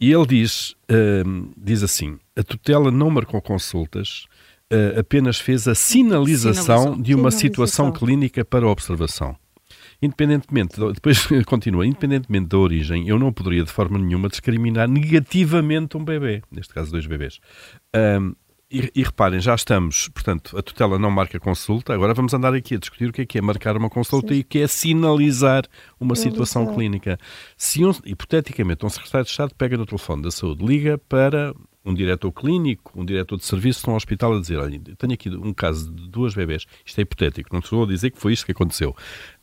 e 0.00 0.12
ele 0.12 0.26
diz, 0.26 0.70
uh, 0.90 1.52
diz 1.56 1.82
assim, 1.82 2.18
a 2.36 2.42
tutela 2.42 2.90
não 2.90 3.10
marcou 3.10 3.42
consultas 3.42 4.26
uh, 4.72 5.00
apenas 5.00 5.38
fez 5.38 5.66
a 5.66 5.74
sinalização 5.74 7.00
de 7.00 7.14
uma 7.14 7.30
situação 7.30 7.90
clínica 7.90 8.44
para 8.44 8.66
observação. 8.66 9.36
Independentemente, 10.02 10.80
depois 10.94 11.26
continua, 11.46 11.86
independentemente 11.86 12.48
da 12.48 12.58
origem, 12.58 13.08
eu 13.08 13.18
não 13.18 13.32
poderia 13.32 13.64
de 13.64 13.70
forma 13.70 13.98
nenhuma 13.98 14.28
discriminar 14.28 14.88
negativamente 14.88 15.96
um 15.96 16.04
bebê, 16.04 16.42
neste 16.50 16.72
caso 16.72 16.90
dois 16.90 17.06
bebês. 17.06 17.38
Um, 17.94 18.34
e, 18.72 18.88
e, 18.94 19.02
reparem, 19.02 19.40
já 19.40 19.52
estamos, 19.52 20.08
portanto, 20.08 20.56
a 20.56 20.62
tutela 20.62 20.96
não 20.96 21.10
marca 21.10 21.40
consulta, 21.40 21.92
agora 21.92 22.14
vamos 22.14 22.32
andar 22.32 22.54
aqui 22.54 22.76
a 22.76 22.78
discutir 22.78 23.10
o 23.10 23.12
que 23.12 23.22
é 23.22 23.26
que 23.26 23.38
é 23.38 23.40
marcar 23.40 23.76
uma 23.76 23.90
consulta 23.90 24.28
Sim. 24.28 24.38
e 24.38 24.40
o 24.42 24.44
que 24.44 24.60
é 24.60 24.68
sinalizar 24.68 25.64
uma 25.98 26.14
situação 26.14 26.72
clínica. 26.72 27.18
Se, 27.56 27.84
um, 27.84 27.90
hipoteticamente, 28.04 28.86
um 28.86 28.88
secretário 28.88 29.24
de 29.24 29.30
Estado 29.32 29.52
pega 29.58 29.76
no 29.76 29.84
telefone 29.84 30.22
da 30.22 30.30
saúde, 30.30 30.64
liga 30.64 30.96
para 30.96 31.52
um 31.84 31.94
diretor 31.94 32.30
clínico, 32.32 32.92
um 32.94 33.04
diretor 33.04 33.36
de 33.36 33.44
serviço 33.44 33.84
de 33.84 33.90
um 33.90 33.94
hospital 33.94 34.36
a 34.36 34.40
dizer, 34.40 34.58
olha, 34.58 34.80
tenho 34.98 35.12
aqui 35.14 35.30
um 35.30 35.52
caso 35.52 35.90
de 35.90 36.08
duas 36.08 36.34
bebés, 36.34 36.66
isto 36.84 36.98
é 36.98 37.02
hipotético, 37.02 37.48
não 37.52 37.60
estou 37.60 37.84
a 37.84 37.86
dizer 37.86 38.10
que 38.10 38.18
foi 38.18 38.32
isto 38.32 38.44
que 38.44 38.52
aconteceu. 38.52 38.94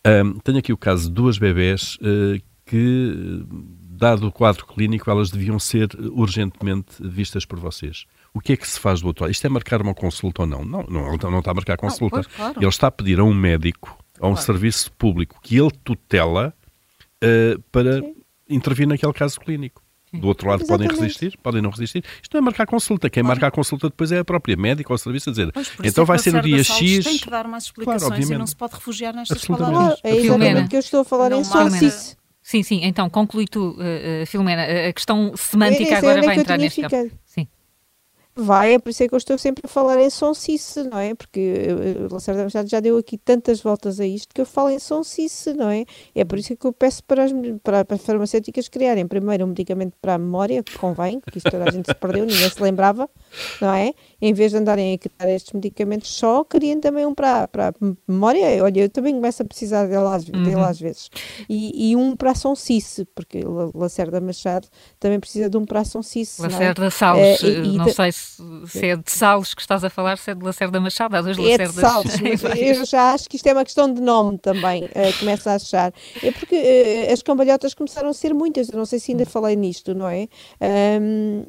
Um, 0.05 0.33
tenho 0.39 0.59
aqui 0.59 0.71
o 0.71 0.77
caso 0.77 1.07
de 1.07 1.15
duas 1.15 1.37
bebés 1.37 1.95
uh, 1.95 2.41
que, 2.65 3.43
dado 3.89 4.27
o 4.27 4.31
quadro 4.31 4.65
clínico, 4.67 5.09
elas 5.09 5.31
deviam 5.31 5.57
ser 5.57 5.89
urgentemente 6.11 6.95
vistas 6.99 7.45
por 7.45 7.59
vocês. 7.59 8.05
O 8.33 8.39
que 8.39 8.53
é 8.53 8.57
que 8.57 8.67
se 8.67 8.79
faz 8.79 9.01
do 9.01 9.07
outro 9.07 9.23
lado? 9.23 9.31
Isto 9.31 9.47
é 9.47 9.49
marcar 9.49 9.81
uma 9.81 9.95
consulta 9.95 10.43
ou 10.43 10.47
não? 10.47 10.63
Não, 10.63 10.83
não, 10.83 11.17
não, 11.17 11.31
não 11.31 11.39
está 11.39 11.51
a 11.51 11.55
marcar 11.55 11.77
consulta. 11.77 12.17
pois, 12.17 12.27
claro. 12.27 12.59
Ele 12.59 12.67
está 12.67 12.87
a 12.87 12.91
pedir 12.91 13.19
a 13.19 13.23
um 13.23 13.33
médico, 13.33 13.97
a 14.19 14.27
um 14.27 14.33
claro. 14.33 14.45
serviço 14.45 14.91
público 14.91 15.39
que 15.41 15.57
ele 15.57 15.71
tutela 15.83 16.53
uh, 17.23 17.59
para 17.71 18.01
Sim. 18.01 18.15
intervir 18.47 18.87
naquele 18.87 19.13
caso 19.13 19.39
clínico. 19.39 19.81
Do 20.13 20.27
outro 20.27 20.47
lado 20.47 20.63
Exatamente. 20.63 20.89
podem 20.89 21.03
resistir, 21.03 21.37
podem 21.43 21.61
não 21.61 21.69
resistir. 21.69 22.03
Isto 22.21 22.33
não 22.33 22.39
é 22.39 22.41
marcar 22.41 22.65
consulta. 22.65 23.09
Quem 23.09 23.23
marca 23.23 23.47
a 23.47 23.51
consulta 23.51 23.89
depois 23.89 24.11
é 24.11 24.19
a 24.19 24.25
própria 24.25 24.55
médica 24.55 24.91
ou 24.91 24.95
o 24.95 24.97
serviço 24.97 25.29
a 25.29 25.33
dizer. 25.33 25.51
então 25.83 26.05
vai 26.05 26.17
ser 26.17 26.31
no 26.33 26.41
dia 26.41 26.63
X. 26.63 27.03
Tem 27.03 27.17
que 27.17 27.29
dar 27.29 27.47
mais 27.47 27.65
explicações 27.65 28.25
claro, 28.25 28.33
e 28.33 28.37
não 28.37 28.47
se 28.47 28.55
pode 28.55 28.75
refugiar 28.75 29.13
nestas 29.13 29.45
palavras. 29.45 29.99
é 30.03 30.15
exatamente 30.15 30.65
o 30.65 30.69
que 30.69 30.75
eu 30.75 30.79
estou 30.79 31.01
a 31.01 31.05
falar 31.05 31.29
não 31.29 31.41
em 31.41 31.43
sonsice. 31.43 32.15
Sim, 32.41 32.63
sim. 32.63 32.79
Então, 32.83 33.09
conclui 33.09 33.45
tu, 33.45 33.71
uh, 33.71 34.25
Filomena. 34.25 34.63
A 34.87 34.93
questão 34.93 35.33
semântica 35.35 35.97
agora 35.97 36.21
vai 36.21 36.37
entrar 36.37 36.57
neste 36.57 36.81
campo. 36.81 37.11
Vai, 38.39 38.75
é 38.75 38.79
por 38.79 38.91
isso 38.91 39.01
é 39.01 39.07
que 39.07 39.15
eu 39.15 39.17
estou 39.17 39.35
sempre 39.35 39.63
a 39.65 39.67
falar 39.67 39.99
em 39.99 40.11
sonsice, 40.11 40.83
não 40.83 40.99
é? 40.99 41.15
Porque 41.15 41.39
eh, 41.39 42.05
o 42.07 42.13
Lacerda 42.13 42.43
Machado 42.43 42.69
já 42.69 42.79
deu 42.79 42.95
aqui 42.95 43.17
tantas 43.17 43.61
voltas 43.61 43.99
a 43.99 44.05
isto 44.05 44.33
que 44.33 44.39
eu 44.39 44.45
falo 44.45 44.69
em 44.69 44.77
sonsice, 44.77 45.53
não 45.55 45.67
é? 45.69 45.85
É 46.13 46.23
por 46.23 46.37
isso 46.37 46.55
que 46.55 46.67
eu 46.67 46.71
peço 46.71 47.03
para 47.03 47.23
as, 47.23 47.31
para, 47.63 47.83
para 47.83 47.95
as 47.95 48.01
farmacêuticas 48.03 48.69
criarem 48.69 49.07
primeiro 49.07 49.43
um 49.43 49.47
medicamento 49.47 49.95
para 49.99 50.13
a 50.13 50.17
memória, 50.19 50.61
que 50.61 50.77
convém, 50.77 51.19
que 51.19 51.39
isso 51.39 51.49
toda 51.49 51.67
a 51.67 51.71
gente 51.71 51.87
se 51.87 51.95
perdeu, 51.95 52.27
ninguém 52.27 52.47
se 52.47 52.61
lembrava, 52.61 53.09
não 53.59 53.73
é? 53.73 53.91
Em 54.21 54.33
vez 54.35 54.51
de 54.51 54.57
andarem 54.57 54.93
a 54.93 54.97
criar 54.99 55.33
estes 55.33 55.53
medicamentos 55.53 56.11
só, 56.11 56.43
criem 56.43 56.79
também 56.79 57.07
um 57.07 57.15
para, 57.15 57.47
para 57.47 57.69
a 57.69 57.73
memória. 58.07 58.63
Olha, 58.63 58.81
eu 58.81 58.89
também 58.89 59.15
começo 59.15 59.41
a 59.41 59.45
precisar 59.45 59.87
dele 59.87 60.07
às, 60.07 60.27
uhum. 60.27 60.43
dele 60.43 60.61
às 60.61 60.79
vezes. 60.79 61.09
E, 61.49 61.89
e, 61.89 61.95
um 61.95 62.15
para 62.15 62.31
a 62.31 62.35
sonsice, 62.35 63.03
porque 63.15 63.41
Lacerda 63.73 64.21
Machado 64.21 64.67
também 64.99 65.19
precisa 65.19 65.49
de 65.49 65.57
um 65.57 65.65
para 65.65 65.79
a 65.79 65.85
sonsice. 65.85 66.39
Lacerda 66.39 66.85
é? 66.85 66.89
Salles, 66.91 67.41
uh, 67.41 67.47
e, 67.47 67.77
não 67.77 67.89
sei 67.89 68.11
se 68.11 68.26
se 68.67 68.85
é 68.85 68.95
de 68.95 69.11
Salles 69.11 69.53
que 69.53 69.61
estás 69.61 69.83
a 69.83 69.89
falar, 69.89 70.17
se 70.17 70.31
é 70.31 70.35
de 70.35 70.43
Lacerda 70.43 70.79
Machado, 70.79 71.15
há 71.15 71.21
dois 71.21 71.37
Lacerdas. 71.37 71.77
É 71.77 71.81
de 71.81 72.19
Salles, 72.19 72.57
eu 72.79 72.85
já 72.85 73.13
acho 73.13 73.29
que 73.29 73.35
isto 73.35 73.47
é 73.47 73.53
uma 73.53 73.63
questão 73.63 73.91
de 73.91 74.01
nome 74.01 74.37
também, 74.37 74.85
uh, 74.85 75.19
começo 75.19 75.49
a 75.49 75.55
achar. 75.55 75.93
É 76.23 76.31
porque 76.31 76.55
uh, 76.55 77.13
as 77.13 77.21
cambalhotas 77.21 77.73
começaram 77.73 78.09
a 78.09 78.13
ser 78.13 78.33
muitas, 78.33 78.69
eu 78.69 78.77
não 78.77 78.85
sei 78.85 78.99
se 78.99 79.11
ainda 79.11 79.25
falei 79.25 79.55
nisto, 79.55 79.93
não 79.93 80.07
é? 80.07 80.27
Um, 81.01 81.45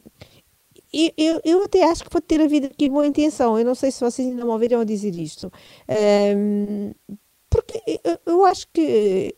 eu, 0.93 1.41
eu, 1.45 1.65
até 1.65 1.85
acho 1.85 2.05
que 2.05 2.11
pode 2.11 2.25
ter 2.25 2.41
havido 2.41 2.67
aqui 2.67 2.89
boa 2.89 3.07
intenção, 3.07 3.59
eu 3.59 3.65
não 3.65 3.75
sei 3.75 3.91
se 3.91 4.01
vocês 4.01 4.27
ainda 4.27 4.45
me 4.45 4.51
ouviram 4.51 4.81
a 4.81 4.85
dizer 4.85 5.15
isto. 5.15 5.53
Um, 6.37 6.93
porque 7.51 7.83
eu, 8.05 8.19
eu 8.27 8.45
acho 8.47 8.67
que 8.73 9.35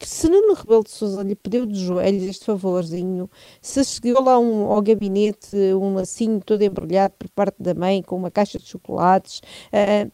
se 0.00 0.28
Nuno 0.28 0.54
Rebelo 0.54 0.84
de 0.84 0.90
Sousa 0.90 1.22
lhe 1.22 1.34
pediu 1.34 1.66
de 1.66 1.78
joelhos 1.78 2.22
este 2.24 2.44
favorzinho, 2.44 3.30
se 3.60 3.84
chegou 3.84 4.22
lá 4.22 4.38
um, 4.38 4.66
ao 4.66 4.82
gabinete 4.82 5.56
um 5.74 5.94
lacinho 5.94 6.40
todo 6.40 6.62
embrulhado 6.62 7.14
por 7.18 7.28
parte 7.30 7.62
da 7.62 7.74
mãe 7.74 8.02
com 8.02 8.16
uma 8.16 8.30
caixa 8.30 8.58
de 8.58 8.66
chocolates, 8.66 9.40
uh, 9.72 10.10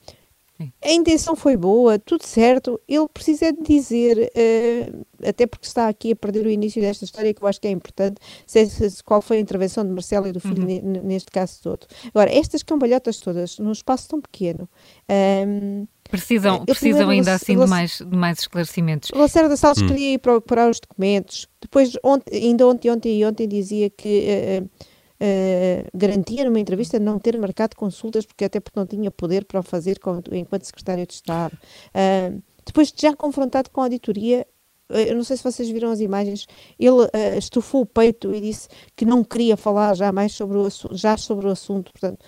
a 0.82 0.90
intenção 0.90 1.36
foi 1.36 1.56
boa, 1.56 1.98
tudo 1.98 2.24
certo. 2.24 2.80
Ele 2.88 3.06
precisa 3.08 3.52
de 3.52 3.62
dizer, 3.62 4.32
uh, 4.34 5.06
até 5.28 5.46
porque 5.46 5.66
está 5.66 5.88
aqui 5.88 6.12
a 6.12 6.16
perder 6.16 6.46
o 6.46 6.50
início 6.50 6.80
desta 6.80 7.04
história, 7.04 7.34
que 7.34 7.42
eu 7.42 7.48
acho 7.48 7.60
que 7.60 7.68
é 7.68 7.70
importante, 7.70 8.20
se, 8.46 8.66
se, 8.66 9.04
qual 9.04 9.20
foi 9.20 9.36
a 9.36 9.40
intervenção 9.40 9.84
de 9.84 9.90
Marcelo 9.90 10.26
e 10.26 10.32
do 10.32 10.40
filho 10.40 10.62
uhum. 10.62 11.02
neste 11.02 11.30
caso 11.30 11.60
todo. 11.62 11.86
Agora, 12.06 12.32
estas 12.32 12.62
cambalhotas 12.62 13.18
todas, 13.20 13.58
num 13.58 13.72
espaço 13.72 14.08
tão 14.08 14.20
pequeno. 14.20 14.68
Um, 15.46 15.86
Precisam, 16.10 16.64
precisam 16.64 17.08
ainda 17.08 17.34
assim 17.34 17.58
de 17.58 17.66
mais, 17.66 17.98
de 17.98 18.16
mais 18.16 18.38
esclarecimentos. 18.40 19.10
O 19.14 19.18
Lacerda 19.18 19.56
Salles 19.56 19.82
hum. 19.82 19.86
queria 19.86 20.14
ir 20.14 20.18
procurar 20.18 20.70
os 20.70 20.80
documentos. 20.80 21.46
Depois, 21.60 21.92
ontem, 22.02 22.36
ainda 22.36 22.66
ontem, 22.66 22.90
ontem 22.90 23.18
e 23.18 23.24
ontem 23.24 23.48
dizia 23.48 23.90
que 23.90 24.26
uh, 24.60 24.64
uh, 24.64 25.88
garantia 25.94 26.44
numa 26.44 26.60
entrevista 26.60 26.98
não 26.98 27.18
ter 27.18 27.38
marcado 27.38 27.76
consultas, 27.76 28.24
porque 28.24 28.44
até 28.44 28.60
porque 28.60 28.78
não 28.78 28.86
tinha 28.86 29.10
poder 29.10 29.44
para 29.44 29.60
o 29.60 29.62
fazer 29.62 29.98
enquanto 30.32 30.64
secretário 30.64 31.06
de 31.06 31.14
Estado. 31.14 31.56
Uh, 31.88 32.42
depois, 32.64 32.92
já 32.96 33.14
confrontado 33.14 33.70
com 33.70 33.80
a 33.80 33.84
auditoria, 33.84 34.46
eu 34.88 35.16
não 35.16 35.24
sei 35.24 35.36
se 35.36 35.42
vocês 35.42 35.68
viram 35.68 35.90
as 35.90 36.00
imagens, 36.00 36.46
ele 36.78 37.02
uh, 37.02 37.38
estufou 37.38 37.82
o 37.82 37.86
peito 37.86 38.32
e 38.32 38.40
disse 38.40 38.68
que 38.94 39.04
não 39.04 39.24
queria 39.24 39.56
falar 39.56 39.94
já 39.94 40.12
mais 40.12 40.32
sobre 40.32 40.58
o, 40.58 40.68
já 40.92 41.16
sobre 41.16 41.46
o 41.46 41.50
assunto. 41.50 41.92
Portanto, 41.92 42.24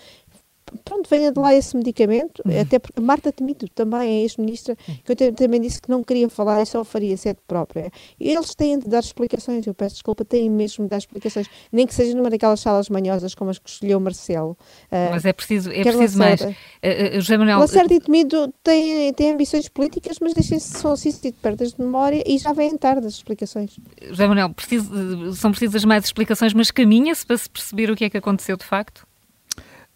pronto, 0.84 1.08
venha 1.08 1.32
de 1.32 1.38
lá 1.38 1.54
esse 1.54 1.76
medicamento, 1.76 2.42
uhum. 2.44 2.60
até 2.60 2.78
porque 2.78 3.00
Marta 3.00 3.32
Temido 3.32 3.68
também 3.68 4.00
é 4.00 4.22
ex-ministra, 4.22 4.76
que 5.04 5.12
eu 5.12 5.32
também 5.32 5.60
disse 5.60 5.80
que 5.80 5.88
não 5.88 6.02
queria 6.02 6.28
falar, 6.28 6.66
só 6.66 6.84
faria 6.84 7.16
sede 7.16 7.38
própria. 7.46 7.90
Eles 8.18 8.54
têm 8.54 8.78
de 8.78 8.88
dar 8.88 9.00
explicações, 9.00 9.66
eu 9.66 9.74
peço 9.74 9.96
desculpa, 9.96 10.24
têm 10.24 10.50
mesmo 10.50 10.84
de 10.84 10.90
dar 10.90 10.98
explicações, 10.98 11.46
nem 11.72 11.86
que 11.86 11.94
seja 11.94 12.16
numa 12.16 12.30
daquelas 12.30 12.60
salas 12.60 12.88
manhosas 12.88 13.34
como 13.34 13.50
as 13.50 13.58
que 13.58 13.68
escolheu 13.68 14.00
Marcelo. 14.00 14.56
Uh, 14.90 15.10
Mas 15.10 15.24
é 15.24 15.32
preciso, 15.32 15.70
é 15.70 15.82
preciso 15.82 16.18
mais. 16.18 16.40
Uh, 16.40 16.46
uh, 16.48 17.20
José 17.20 17.36
Manuel... 17.36 17.58
Lacerda 17.60 17.94
e 17.94 18.00
Temido 18.00 18.52
têm, 18.62 19.12
têm 19.12 19.32
ambições 19.32 19.68
políticas, 19.68 20.18
mas 20.20 20.34
deixem-se 20.34 20.78
só 20.78 20.92
assistir 20.92 21.32
de 21.32 21.38
perdas 21.38 21.72
de 21.72 21.80
memória 21.80 22.22
e 22.26 22.38
já 22.38 22.52
vêm 22.52 22.76
tarde 22.76 23.06
as 23.06 23.14
explicações. 23.14 23.78
José 24.08 24.26
Manuel, 24.26 24.50
preciso, 24.50 25.34
são 25.34 25.50
precisas 25.50 25.84
mais 25.84 26.04
explicações, 26.04 26.52
mas 26.52 26.70
caminha-se 26.70 27.26
para 27.26 27.36
se 27.36 27.48
perceber 27.48 27.90
o 27.90 27.96
que 27.96 28.04
é 28.04 28.10
que 28.10 28.16
aconteceu 28.16 28.56
de 28.56 28.64
facto? 28.64 29.07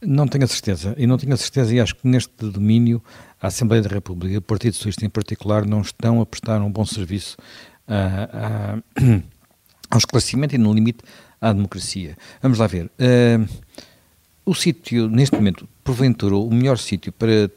Não 0.04 0.26
tenho 0.26 0.44
a 0.44 0.48
certeza, 0.48 0.94
e 0.98 1.06
não 1.06 1.16
tenho 1.16 1.32
a 1.32 1.36
certeza, 1.36 1.72
e 1.72 1.80
acho 1.80 1.94
que 1.94 2.08
neste 2.08 2.44
domínio 2.46 3.00
a 3.40 3.46
Assembleia 3.46 3.82
da 3.82 3.88
República 3.88 4.38
o 4.38 4.42
Partido 4.42 4.74
Socialista 4.74 5.06
em 5.06 5.10
particular 5.10 5.64
não 5.64 5.80
estão 5.80 6.20
a 6.20 6.26
prestar 6.26 6.60
um 6.60 6.70
bom 6.70 6.84
serviço 6.84 7.36
a, 7.86 8.28
a, 8.32 9.02
ao 9.90 9.98
esclarecimento 9.98 10.54
e, 10.54 10.58
no 10.58 10.72
limite, 10.72 11.04
à 11.40 11.52
democracia. 11.52 12.16
Vamos 12.40 12.58
lá 12.58 12.66
ver. 12.66 12.86
Uh, 12.86 13.48
o 14.44 14.54
sítio, 14.54 15.08
neste 15.08 15.36
momento, 15.36 15.68
porventura, 15.84 16.36
o 16.36 16.52
melhor 16.52 16.78
sítio 16.78 17.12
para 17.12 17.48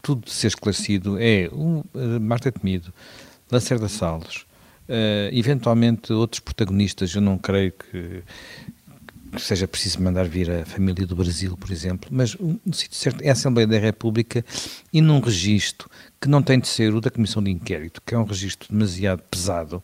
tudo 0.00 0.30
ser 0.30 0.46
esclarecido 0.46 1.18
é 1.20 1.48
o 1.52 1.84
uh, 1.94 2.20
Marta 2.20 2.50
Temido, 2.50 2.92
Lacerda 3.50 3.88
Salles, 3.88 4.46
uh, 4.88 5.28
eventualmente 5.32 6.12
outros 6.12 6.40
protagonistas, 6.40 7.14
eu 7.14 7.20
não 7.20 7.36
creio 7.36 7.72
que 7.72 8.22
seja 9.38 9.68
preciso 9.68 10.02
mandar 10.02 10.26
vir 10.26 10.50
a 10.50 10.64
família 10.64 11.06
do 11.06 11.16
Brasil, 11.16 11.56
por 11.56 11.70
exemplo, 11.70 12.08
mas 12.12 12.36
um 12.40 12.58
sítio 12.72 12.96
certo 12.96 13.22
é 13.22 13.28
a 13.28 13.32
Assembleia 13.32 13.66
da 13.66 13.78
República 13.78 14.44
e 14.92 15.00
num 15.00 15.20
registro 15.20 15.88
que 16.20 16.28
não 16.28 16.42
tem 16.42 16.58
de 16.58 16.66
ser 16.66 16.94
o 16.94 17.00
da 17.00 17.10
Comissão 17.10 17.42
de 17.42 17.50
Inquérito, 17.50 18.00
que 18.04 18.14
é 18.14 18.18
um 18.18 18.24
registro 18.24 18.68
demasiado 18.72 19.22
pesado, 19.30 19.82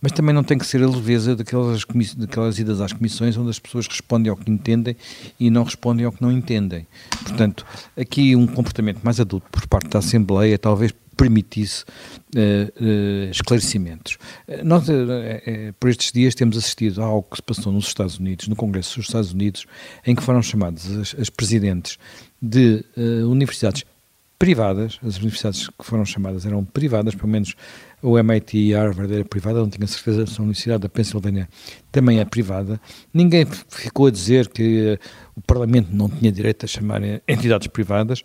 mas 0.00 0.12
também 0.12 0.34
não 0.34 0.42
tem 0.42 0.58
que 0.58 0.66
ser 0.66 0.82
a 0.82 0.88
leveza 0.88 1.36
daquelas, 1.36 1.84
daquelas 2.16 2.58
idas 2.58 2.80
às 2.80 2.92
comissões 2.92 3.36
onde 3.36 3.50
as 3.50 3.58
pessoas 3.58 3.86
respondem 3.86 4.30
ao 4.30 4.36
que 4.36 4.50
entendem 4.50 4.96
e 5.38 5.50
não 5.50 5.62
respondem 5.62 6.06
ao 6.06 6.12
que 6.12 6.22
não 6.22 6.32
entendem. 6.32 6.86
Portanto, 7.22 7.66
aqui 7.96 8.34
um 8.34 8.46
comportamento 8.46 9.00
mais 9.02 9.20
adulto 9.20 9.46
por 9.50 9.66
parte 9.66 9.88
da 9.88 9.98
Assembleia 9.98 10.58
talvez 10.58 10.92
permitisse 11.14 11.84
uh, 11.84 12.84
uh, 12.84 13.30
esclarecimentos. 13.30 14.18
Eh, 14.46 14.62
nós, 14.62 14.84
por 15.80 15.90
estes 15.90 16.12
dias, 16.12 16.34
temos 16.34 16.56
assistido 16.56 17.02
a 17.02 17.06
algo 17.06 17.26
que 17.30 17.36
se 17.36 17.42
passou 17.42 17.72
nos 17.72 17.86
Estados 17.86 18.18
Unidos, 18.18 18.48
no 18.48 18.56
Congresso 18.56 18.96
dos 18.96 19.06
Estados 19.06 19.32
Unidos, 19.32 19.66
em 20.06 20.14
que 20.14 20.22
foram 20.22 20.42
chamados 20.42 20.90
as, 20.90 21.14
as 21.18 21.30
presidentes 21.30 21.98
de 22.40 22.84
universidades 23.26 23.84
privadas, 24.38 24.98
as 25.02 25.16
universidades 25.16 25.68
que 25.68 25.84
foram 25.84 26.04
chamadas 26.04 26.44
eram 26.44 26.64
privadas, 26.64 27.14
pelo 27.14 27.28
menos 27.28 27.54
o 28.02 28.18
MIT 28.18 28.58
e 28.58 28.74
Harvard 28.74 29.12
era 29.14 29.24
privada, 29.24 29.60
não 29.60 29.70
tinha 29.70 29.86
certeza 29.86 30.26
se 30.26 30.38
a 30.38 30.42
Universidade 30.42 30.82
da 30.82 30.88
Pensilvânia 30.88 31.48
também 31.90 32.20
é 32.20 32.24
privada. 32.24 32.78
Ninguém 33.12 33.46
ficou 33.46 34.06
a 34.06 34.10
dizer 34.10 34.48
que 34.48 34.98
o 35.34 35.40
Parlamento 35.40 35.88
não 35.90 36.10
tinha 36.10 36.30
direito 36.30 36.66
a 36.66 36.68
chamar 36.68 37.00
entidades 37.26 37.68
privadas 37.68 38.22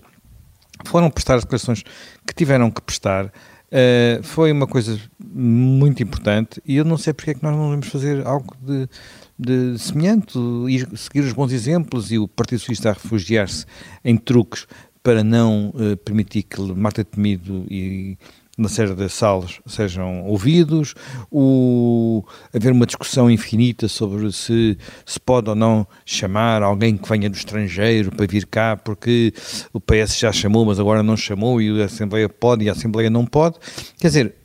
foram 0.85 1.09
prestar 1.09 1.35
as 1.35 1.43
declarações 1.43 1.83
que 2.25 2.33
tiveram 2.35 2.71
que 2.71 2.81
prestar. 2.81 3.25
Uh, 3.25 4.23
foi 4.23 4.51
uma 4.51 4.65
coisa 4.65 4.99
muito 5.23 6.01
importante 6.01 6.59
e 6.65 6.77
eu 6.77 6.83
não 6.83 6.97
sei 6.97 7.13
porque 7.13 7.31
é 7.31 7.33
que 7.35 7.43
nós 7.43 7.55
não 7.55 7.65
devemos 7.65 7.87
fazer 7.87 8.25
algo 8.25 8.55
de, 8.59 8.89
de 9.37 9.77
semelhante, 9.77 10.39
e 10.67 10.97
seguir 10.97 11.19
os 11.19 11.33
bons 11.33 11.51
exemplos 11.51 12.11
e 12.11 12.17
o 12.17 12.27
Partido 12.27 12.57
Socialista 12.57 12.89
a 12.89 12.93
refugiar-se 12.93 13.67
em 14.03 14.17
truques 14.17 14.65
para 15.03 15.23
não 15.23 15.69
uh, 15.69 15.95
permitir 15.97 16.43
que 16.43 16.59
Marta 16.73 17.03
Temido 17.03 17.63
e 17.69 18.17
na 18.59 18.67
série 18.67 18.93
das 18.93 19.13
salas 19.13 19.59
sejam 19.65 20.25
ouvidos, 20.25 20.93
o, 21.31 22.23
haver 22.53 22.71
uma 22.73 22.85
discussão 22.85 23.31
infinita 23.31 23.87
sobre 23.87 24.31
se 24.31 24.77
se 25.05 25.19
pode 25.19 25.49
ou 25.49 25.55
não 25.55 25.87
chamar 26.05 26.61
alguém 26.61 26.97
que 26.97 27.07
venha 27.07 27.29
do 27.29 27.35
estrangeiro 27.35 28.11
para 28.11 28.27
vir 28.27 28.45
cá, 28.45 28.75
porque 28.75 29.33
o 29.73 29.79
PS 29.79 30.19
já 30.19 30.31
chamou, 30.31 30.65
mas 30.65 30.79
agora 30.79 31.01
não 31.01 31.15
chamou, 31.15 31.61
e 31.61 31.81
a 31.81 31.85
Assembleia 31.85 32.27
pode 32.27 32.65
e 32.65 32.69
a 32.69 32.73
Assembleia 32.73 33.09
não 33.09 33.25
pode. 33.25 33.57
Quer 33.97 34.07
dizer, 34.07 34.35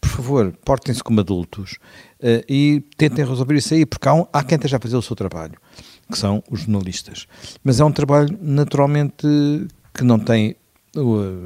por 0.00 0.08
favor, 0.08 0.52
portem-se 0.64 1.02
como 1.02 1.20
adultos 1.20 1.72
uh, 2.20 2.44
e 2.48 2.82
tentem 2.96 3.24
resolver 3.24 3.54
isso 3.54 3.74
aí, 3.74 3.84
porque 3.84 4.08
há, 4.08 4.14
um, 4.14 4.26
há 4.32 4.42
quem 4.42 4.56
esteja 4.56 4.76
a 4.76 4.80
fazer 4.80 4.96
o 4.96 5.02
seu 5.02 5.14
trabalho, 5.14 5.58
que 6.10 6.16
são 6.16 6.42
os 6.50 6.60
jornalistas. 6.60 7.26
Mas 7.62 7.80
é 7.80 7.84
um 7.84 7.92
trabalho, 7.92 8.36
naturalmente, 8.40 9.26
que 9.92 10.04
não 10.04 10.18
tem 10.18 10.56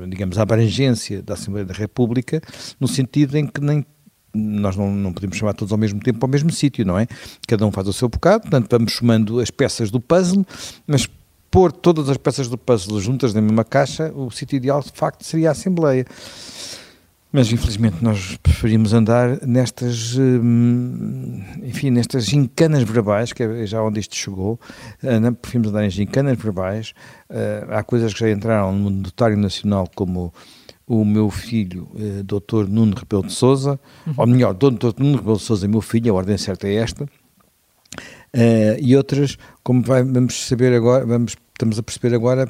digamos, 0.08 0.38
a 0.38 0.42
abrangência 0.42 1.22
da 1.22 1.34
Assembleia 1.34 1.64
da 1.64 1.74
República, 1.74 2.40
no 2.78 2.88
sentido 2.88 3.36
em 3.36 3.46
que 3.46 3.60
nem 3.60 3.84
nós 4.34 4.76
não, 4.76 4.90
não 4.90 5.12
podemos 5.12 5.36
chamar 5.36 5.52
todos 5.52 5.72
ao 5.72 5.78
mesmo 5.78 6.00
tempo 6.00 6.24
ao 6.24 6.28
mesmo 6.28 6.50
sítio, 6.50 6.84
não 6.86 6.98
é? 6.98 7.06
Cada 7.46 7.66
um 7.66 7.70
faz 7.70 7.86
o 7.86 7.92
seu 7.92 8.08
bocado, 8.08 8.42
portanto 8.42 8.68
vamos 8.70 8.92
chamando 8.92 9.40
as 9.40 9.50
peças 9.50 9.90
do 9.90 10.00
puzzle, 10.00 10.44
mas 10.86 11.08
pôr 11.50 11.70
todas 11.70 12.08
as 12.08 12.16
peças 12.16 12.48
do 12.48 12.56
puzzle 12.56 12.98
juntas 12.98 13.34
na 13.34 13.42
mesma 13.42 13.64
caixa, 13.64 14.10
o 14.14 14.30
sítio 14.30 14.56
ideal 14.56 14.80
de 14.80 14.90
facto 14.92 15.22
seria 15.22 15.50
a 15.50 15.52
Assembleia. 15.52 16.06
Mas 17.32 17.50
infelizmente 17.50 17.96
nós 18.02 18.36
preferimos 18.42 18.92
andar 18.92 19.40
nestas, 19.46 20.16
hum, 20.18 21.42
enfim, 21.62 21.90
nestas 21.90 22.26
gincanas 22.26 22.82
verbais, 22.82 23.32
que 23.32 23.42
é 23.42 23.66
já 23.66 23.82
onde 23.82 24.00
isto 24.00 24.14
chegou, 24.14 24.60
preferimos 25.40 25.70
andar 25.70 25.86
em 25.86 25.90
gincanas 25.90 26.36
verbais. 26.36 26.92
Eh, 27.30 27.66
há 27.70 27.82
coisas 27.82 28.12
que 28.12 28.20
já 28.20 28.30
entraram 28.30 28.72
no 28.72 28.90
notário 28.90 29.38
nacional, 29.38 29.88
como 29.94 30.32
o 30.86 31.06
meu 31.06 31.30
filho, 31.30 31.88
eh, 31.96 32.22
Dr. 32.22 32.68
Nuno 32.68 32.94
Rebelo 32.94 33.26
de 33.26 33.32
Souza, 33.32 33.80
uhum. 34.06 34.14
ou 34.18 34.26
melhor, 34.26 34.52
Dr. 34.52 34.92
Nuno 34.98 35.16
Rebelo 35.16 35.38
de 35.38 35.42
Souza, 35.42 35.66
meu 35.66 35.80
filho, 35.80 36.12
a 36.12 36.16
ordem 36.16 36.36
certa 36.36 36.68
é 36.68 36.74
esta, 36.74 37.04
uh, 37.04 38.78
e 38.78 38.94
outras, 38.94 39.38
como 39.62 39.82
vai, 39.82 40.02
vamos 40.02 40.46
saber 40.46 40.74
agora, 40.74 41.06
vamos, 41.06 41.34
estamos 41.54 41.78
a 41.78 41.82
perceber 41.82 42.14
agora 42.14 42.46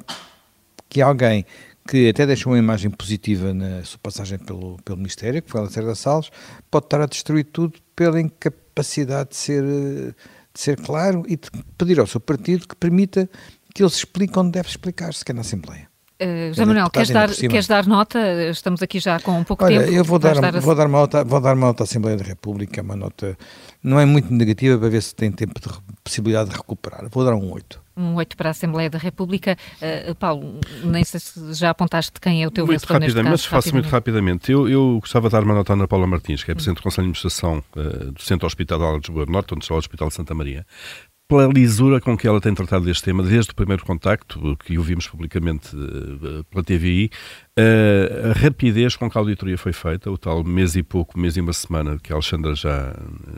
que 0.89 1.01
alguém 1.01 1.47
que 1.87 2.09
até 2.09 2.27
deixou 2.27 2.53
uma 2.53 2.59
imagem 2.59 2.91
positiva 2.91 3.53
na 3.53 3.85
sua 3.85 3.99
passagem 3.99 4.39
pelo, 4.39 4.79
pelo 4.85 4.99
Ministério, 4.99 5.43
que 5.43 5.51
foi 5.51 5.61
a 5.61 5.65
Lacerda 5.65 5.95
Salles, 5.95 6.31
pode 6.71 6.87
estar 6.87 7.01
a 7.01 7.07
destruir 7.07 7.45
tudo 7.45 7.79
pela 7.95 8.21
incapacidade 8.21 9.31
de 9.31 9.37
ser, 9.37 9.62
de 9.62 10.61
ser 10.61 10.81
claro 10.81 11.25
e 11.27 11.37
de 11.37 11.51
pedir 11.77 11.99
ao 11.99 12.07
seu 12.07 12.21
partido 12.21 12.69
que 12.69 12.77
permita 12.77 13.29
que 13.75 13.83
ele 13.83 13.91
se 13.91 13.99
explique 13.99 14.39
onde 14.39 14.53
deve 14.53 14.69
explicar-se, 14.69 15.25
que 15.25 15.33
é 15.33 15.35
na 15.35 15.41
Assembleia. 15.41 15.92
Uh, 16.23 16.49
José 16.49 16.64
Manuel, 16.64 16.91
queres 16.91 17.11
dar, 17.11 17.29
queres 17.31 17.67
dar 17.67 17.87
nota? 17.87 18.19
Estamos 18.50 18.83
aqui 18.83 19.00
já 19.00 19.19
com 19.19 19.33
um 19.33 19.45
pouco 19.45 19.64
Olha, 19.64 19.81
tempo. 19.81 19.93
Eu 19.93 20.05
vou 20.05 20.19
dar, 20.19 20.41
dar, 20.41 20.61
vou, 20.61 20.75
dar 20.75 20.87
uma 20.87 21.00
nota, 21.00 21.25
vou 21.25 21.41
dar 21.41 21.55
uma 21.55 21.67
nota 21.69 21.83
à 21.83 21.85
Assembleia 21.85 22.17
da 22.17 22.25
República, 22.25 22.83
uma 22.83 22.97
nota 22.97 23.37
não 23.83 23.99
é 23.99 24.07
muito 24.07 24.33
negativa 24.33 24.79
para 24.79 24.88
ver 24.88 25.02
se 25.02 25.14
tem 25.14 25.33
tempo 25.33 25.61
de 25.61 25.69
possibilidade 26.05 26.50
de 26.50 26.57
recuperar. 26.57 27.09
Vou 27.11 27.25
dar 27.25 27.35
um 27.35 27.52
8. 27.52 27.83
Um 27.97 28.14
8 28.14 28.37
para 28.37 28.50
a 28.50 28.52
Assembleia 28.52 28.88
da 28.88 28.99
República. 28.99 29.57
Uh, 29.81 30.14
Paulo, 30.14 30.61
nem 30.85 31.02
sei 31.05 31.19
se 31.19 31.52
já 31.55 31.71
apontaste 31.71 32.12
quem 32.21 32.43
é 32.43 32.47
o 32.47 32.50
teu 32.50 32.64
muito 32.64 32.81
vencedor 32.81 33.00
rapidamente, 33.00 33.31
Mas 33.31 33.45
faço 33.45 33.73
muito 33.73 33.88
rapidamente. 33.88 34.52
Eu, 34.52 34.69
eu 34.69 34.99
gostava 35.00 35.29
de 35.29 35.33
dar 35.33 35.43
uma 35.43 35.55
nota 35.55 35.73
à 35.73 35.75
Ana 35.75 35.88
Paula 35.88 36.07
Martins, 36.07 36.45
que 36.45 36.52
é 36.52 36.55
Presidente 36.55 36.76
do 36.76 36.83
Conselho 36.83 37.07
de 37.07 37.11
Administração 37.11 37.62
uh, 37.76 38.12
do 38.12 38.23
Centro 38.23 38.47
Hospitalar 38.47 39.00
de 39.00 39.09
Lisboa 39.09 39.26
Norte, 39.26 39.55
onde 39.55 39.64
está 39.64 39.75
o 39.75 39.79
Hospital 39.79 40.09
de 40.09 40.14
Santa 40.14 40.33
Maria, 40.33 40.64
pela 41.33 41.47
lisura 41.47 41.99
com 41.99 42.15
que 42.15 42.29
ela 42.29 42.43
tem 42.43 42.53
tratado 42.53 42.85
deste 42.85 43.05
tema 43.05 43.23
desde 43.23 43.53
o 43.53 43.55
primeiro 43.55 43.83
contacto, 43.87 44.55
que 44.62 44.77
o 44.77 44.83
vimos 44.83 45.07
publicamente 45.07 45.75
uh, 45.75 46.45
pela 46.45 46.62
TVI, 46.62 47.11
uh, 47.59 48.31
a 48.31 48.33
rapidez 48.38 48.97
com 48.97 49.09
que 49.09 49.16
a 49.16 49.21
auditoria 49.23 49.57
foi 49.57 49.73
feita, 49.73 50.11
o 50.11 50.18
tal 50.18 50.45
mês 50.45 50.77
e 50.77 50.83
pouco, 50.83 51.18
mês 51.18 51.35
e 51.38 51.40
uma 51.40 51.55
semana 51.55 51.99
que 51.99 52.12
a 52.12 52.16
Alexandra 52.16 52.55
já, 52.55 52.95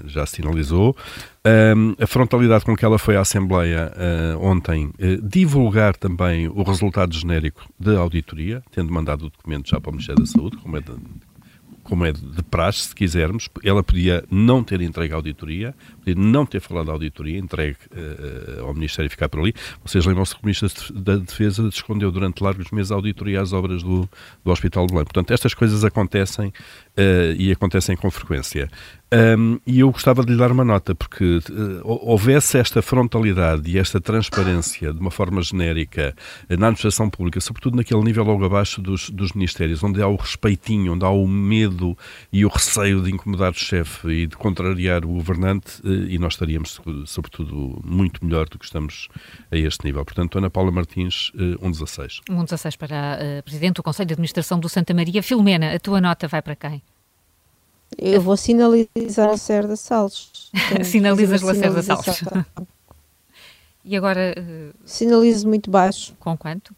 já 0.06 0.26
sinalizou, 0.26 0.90
uh, 0.90 2.02
a 2.02 2.06
frontalidade 2.08 2.64
com 2.64 2.74
que 2.74 2.84
ela 2.84 2.98
foi 2.98 3.16
à 3.16 3.20
Assembleia 3.20 3.92
ontem 4.40 4.90
divulgar 5.22 5.96
também 5.96 6.48
o 6.48 6.64
resultado 6.64 7.14
genérico 7.14 7.64
da 7.78 8.00
auditoria, 8.00 8.60
tendo 8.72 8.92
mandado 8.92 9.26
o 9.26 9.30
documento 9.30 9.68
já 9.68 9.80
para 9.80 9.90
o 9.90 9.92
Ministério 9.92 10.20
da 10.20 10.26
Saúde, 10.26 10.56
como 10.56 10.76
é 10.76 10.80
de, 10.80 10.90
como 11.84 12.04
é 12.04 12.12
de 12.12 12.42
praxe, 12.50 12.88
se 12.88 12.94
quisermos, 12.94 13.48
ela 13.62 13.82
podia 13.82 14.24
não 14.30 14.64
ter 14.64 14.80
entregue 14.80 15.12
a 15.12 15.16
auditoria, 15.16 15.74
podia 15.98 16.14
não 16.16 16.46
ter 16.46 16.60
falado 16.60 16.86
da 16.86 16.92
auditoria, 16.92 17.38
entregue 17.38 17.76
uh, 17.92 18.64
ao 18.64 18.74
Ministério 18.74 19.06
e 19.06 19.10
ficar 19.10 19.28
por 19.28 19.40
ali. 19.40 19.54
Vocês 19.84 20.04
lembram-se 20.06 20.34
que 20.34 20.42
o 20.42 20.46
Ministro 20.46 20.92
da 20.94 21.16
Defesa 21.16 21.68
escondeu 21.68 22.10
durante 22.10 22.42
largos 22.42 22.70
meses 22.70 22.90
a 22.90 22.94
auditoria 22.94 23.40
às 23.40 23.52
obras 23.52 23.82
do, 23.82 24.08
do 24.42 24.50
Hospital 24.50 24.86
de 24.86 24.92
Belém. 24.92 25.04
Portanto, 25.04 25.32
estas 25.32 25.52
coisas 25.52 25.84
acontecem 25.84 26.52
uh, 26.98 27.34
e 27.36 27.52
acontecem 27.52 27.96
com 27.96 28.10
frequência. 28.10 28.68
Um, 29.14 29.60
e 29.64 29.78
eu 29.78 29.92
gostava 29.92 30.24
de 30.24 30.32
lhe 30.32 30.38
dar 30.38 30.50
uma 30.50 30.64
nota, 30.64 30.92
porque 30.92 31.38
uh, 31.38 31.82
houvesse 31.84 32.58
esta 32.58 32.82
frontalidade 32.82 33.70
e 33.70 33.78
esta 33.78 34.00
transparência 34.00 34.92
de 34.92 34.98
uma 34.98 35.10
forma 35.10 35.40
genérica 35.40 36.16
uh, 36.50 36.56
na 36.56 36.66
administração 36.66 37.08
pública, 37.08 37.40
sobretudo 37.40 37.76
naquele 37.76 38.02
nível 38.02 38.24
logo 38.24 38.44
abaixo 38.44 38.82
dos, 38.82 39.10
dos 39.10 39.32
ministérios, 39.32 39.84
onde 39.84 40.02
há 40.02 40.08
o 40.08 40.16
respeitinho, 40.16 40.94
onde 40.94 41.04
há 41.04 41.10
o 41.10 41.28
medo 41.28 41.96
e 42.32 42.44
o 42.44 42.48
receio 42.48 43.02
de 43.02 43.12
incomodar 43.12 43.52
o 43.52 43.58
chefe 43.58 44.08
e 44.08 44.26
de 44.26 44.36
contrariar 44.36 45.04
o 45.04 45.08
governante, 45.08 45.80
uh, 45.84 46.08
e 46.08 46.18
nós 46.18 46.32
estaríamos, 46.32 46.80
sobretudo, 47.06 47.80
muito 47.84 48.24
melhor 48.24 48.48
do 48.48 48.58
que 48.58 48.64
estamos 48.64 49.06
a 49.52 49.56
este 49.56 49.84
nível. 49.84 50.04
Portanto, 50.04 50.38
Ana 50.38 50.50
Paula 50.50 50.72
Martins, 50.72 51.30
uh, 51.34 51.68
1,16. 51.68 52.20
1,16 52.28 52.76
para 52.76 53.38
a 53.38 53.42
Presidente 53.44 53.76
do 53.76 53.82
Conselho 53.82 54.08
de 54.08 54.14
Administração 54.14 54.58
do 54.58 54.68
Santa 54.68 54.92
Maria. 54.92 55.22
Filomena, 55.22 55.72
a 55.72 55.78
tua 55.78 56.00
nota 56.00 56.26
vai 56.26 56.42
para 56.42 56.56
quem? 56.56 56.82
Eu 57.98 58.20
vou 58.20 58.36
sinalizar 58.36 59.30
a 59.30 59.36
Serra 59.36 59.76
Salles. 59.76 60.50
Sinalizas 60.84 61.42
Lacerda 61.42 61.82
Salles. 61.82 62.22
e 63.84 63.96
agora. 63.96 64.34
Uh, 64.38 64.74
Sinalizo 64.84 65.48
muito 65.48 65.70
baixo. 65.70 66.14
Com 66.18 66.36
quanto? 66.36 66.74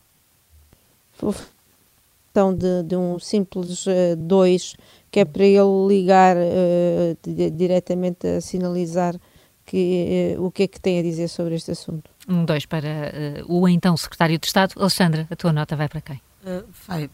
Então, 2.30 2.54
de, 2.54 2.82
de 2.82 2.96
um 2.96 3.18
simples 3.18 3.86
2, 4.18 4.72
uh, 4.72 4.76
que 5.10 5.20
é 5.20 5.24
para 5.24 5.44
ele 5.44 5.86
ligar 5.88 6.36
uh, 6.36 7.50
diretamente 7.50 8.26
a 8.26 8.40
sinalizar 8.42 9.14
que, 9.64 10.36
uh, 10.36 10.44
o 10.44 10.50
que 10.50 10.64
é 10.64 10.68
que 10.68 10.78
tem 10.78 10.98
a 10.98 11.02
dizer 11.02 11.28
sobre 11.28 11.54
este 11.54 11.70
assunto. 11.70 12.10
Um 12.28 12.44
2 12.44 12.66
para 12.66 12.86
o 13.48 13.66
então 13.66 13.96
Secretário 13.96 14.38
de 14.38 14.46
Estado. 14.46 14.74
Alexandra, 14.76 15.26
a 15.30 15.36
tua 15.36 15.52
nota 15.52 15.74
vai 15.76 15.88
para 15.88 16.00
quem? 16.02 16.20
vai 16.86 17.10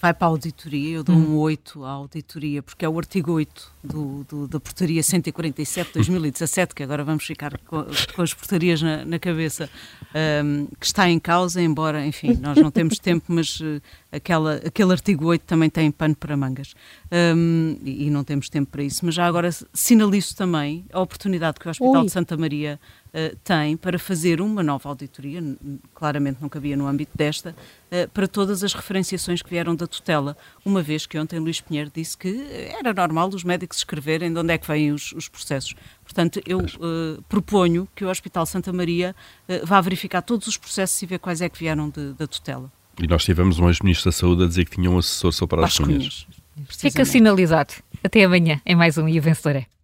vai 0.00 0.14
para 0.14 0.26
a 0.26 0.30
auditoria, 0.30 0.96
eu 0.96 1.04
dou 1.04 1.16
hum. 1.16 1.34
um 1.34 1.38
8 1.38 1.84
à 1.84 1.90
auditoria, 1.90 2.62
porque 2.62 2.84
é 2.84 2.88
o 2.88 2.96
artigo 2.96 3.32
8 3.32 3.72
do, 3.82 4.24
do, 4.24 4.48
da 4.48 4.60
portaria 4.60 5.02
147 5.02 5.88
de 5.88 5.94
2017, 5.94 6.74
que 6.74 6.82
agora 6.82 7.02
vamos 7.02 7.24
ficar 7.24 7.58
com, 7.58 7.84
com 8.14 8.22
as 8.22 8.32
portarias 8.32 8.80
na, 8.80 9.04
na 9.04 9.18
cabeça, 9.18 9.68
um, 10.44 10.66
que 10.78 10.86
está 10.86 11.08
em 11.08 11.18
causa, 11.18 11.60
embora, 11.60 12.06
enfim, 12.06 12.38
nós 12.40 12.56
não 12.58 12.70
temos 12.70 12.98
tempo, 13.00 13.26
mas 13.28 13.60
uh, 13.60 13.80
aquela, 14.12 14.56
aquele 14.56 14.92
artigo 14.92 15.26
8 15.26 15.42
também 15.42 15.68
tem 15.68 15.90
pano 15.90 16.14
para 16.14 16.36
mangas 16.36 16.74
um, 17.36 17.76
e, 17.82 18.06
e, 18.06 18.10
não 18.10 18.22
temos 18.22 18.48
tempo 18.48 18.70
para 18.70 18.82
isso. 18.82 19.04
Mas 19.04 19.14
já 19.14 19.26
agora 19.26 19.50
sinalizo 19.72 20.36
também 20.36 20.84
a 20.92 21.00
oportunidade 21.00 21.58
que 21.58 21.66
o 21.66 21.70
Hospital 21.70 22.04
de 22.04 22.10
Santa 22.10 22.36
Maria 22.36 22.78
uh, 23.08 23.36
tem 23.44 23.76
para 23.76 23.98
fazer 23.98 24.40
uma 24.40 24.62
nova 24.62 24.88
auditoria, 24.88 25.42
claramente 25.94 26.38
não 26.40 26.48
cabia 26.48 26.76
no 26.76 26.86
âmbito 26.86 27.12
desta, 27.14 27.54
uh, 27.90 28.08
para 28.10 28.26
todas 28.26 28.62
as 28.64 28.72
referenciações 28.72 29.42
que 29.42 29.50
vieram 29.50 29.74
da 29.74 29.86
tutela, 29.86 30.36
uma 30.64 30.82
vez 30.82 31.06
que 31.06 31.18
ontem 31.18 31.38
Luís 31.38 31.60
Pinheiro 31.60 31.90
disse 31.94 32.16
que 32.16 32.46
era 32.78 32.92
normal 32.92 33.28
os 33.28 33.44
médicos 33.44 33.78
escreverem 33.78 34.32
de 34.32 34.38
onde 34.38 34.52
é 34.52 34.58
que 34.58 34.66
vêm 34.66 34.92
os, 34.92 35.12
os 35.12 35.28
processos. 35.28 35.74
Portanto, 36.04 36.40
eu 36.46 36.58
uh, 36.58 37.22
proponho 37.28 37.88
que 37.94 38.04
o 38.04 38.08
Hospital 38.08 38.46
Santa 38.46 38.72
Maria 38.72 39.14
vá 39.64 39.80
verificar 39.80 40.22
todos 40.22 40.46
os 40.46 40.56
processos 40.56 41.00
e 41.02 41.06
ver 41.06 41.18
quais 41.18 41.40
é 41.40 41.48
que 41.48 41.58
vieram 41.58 41.88
de, 41.88 42.12
da 42.14 42.26
tutela. 42.26 42.70
E 43.00 43.06
nós 43.06 43.24
tivemos 43.24 43.58
um 43.58 43.68
ex-ministro 43.68 44.10
da 44.10 44.12
Saúde 44.12 44.44
a 44.44 44.46
dizer 44.46 44.64
que 44.64 44.72
tinha 44.72 44.90
um 44.90 44.98
assessor 44.98 45.32
só 45.32 45.46
para 45.46 45.64
as 45.64 45.78
cunhas. 45.78 46.26
Fica 46.68 47.04
sinalizado. 47.04 47.74
Até 48.02 48.24
amanhã, 48.24 48.60
em 48.66 48.74
mais 48.74 48.98
um 48.98 49.08
E 49.08 49.18
o 49.18 49.22
Vencedor 49.22 49.56
é. 49.56 49.77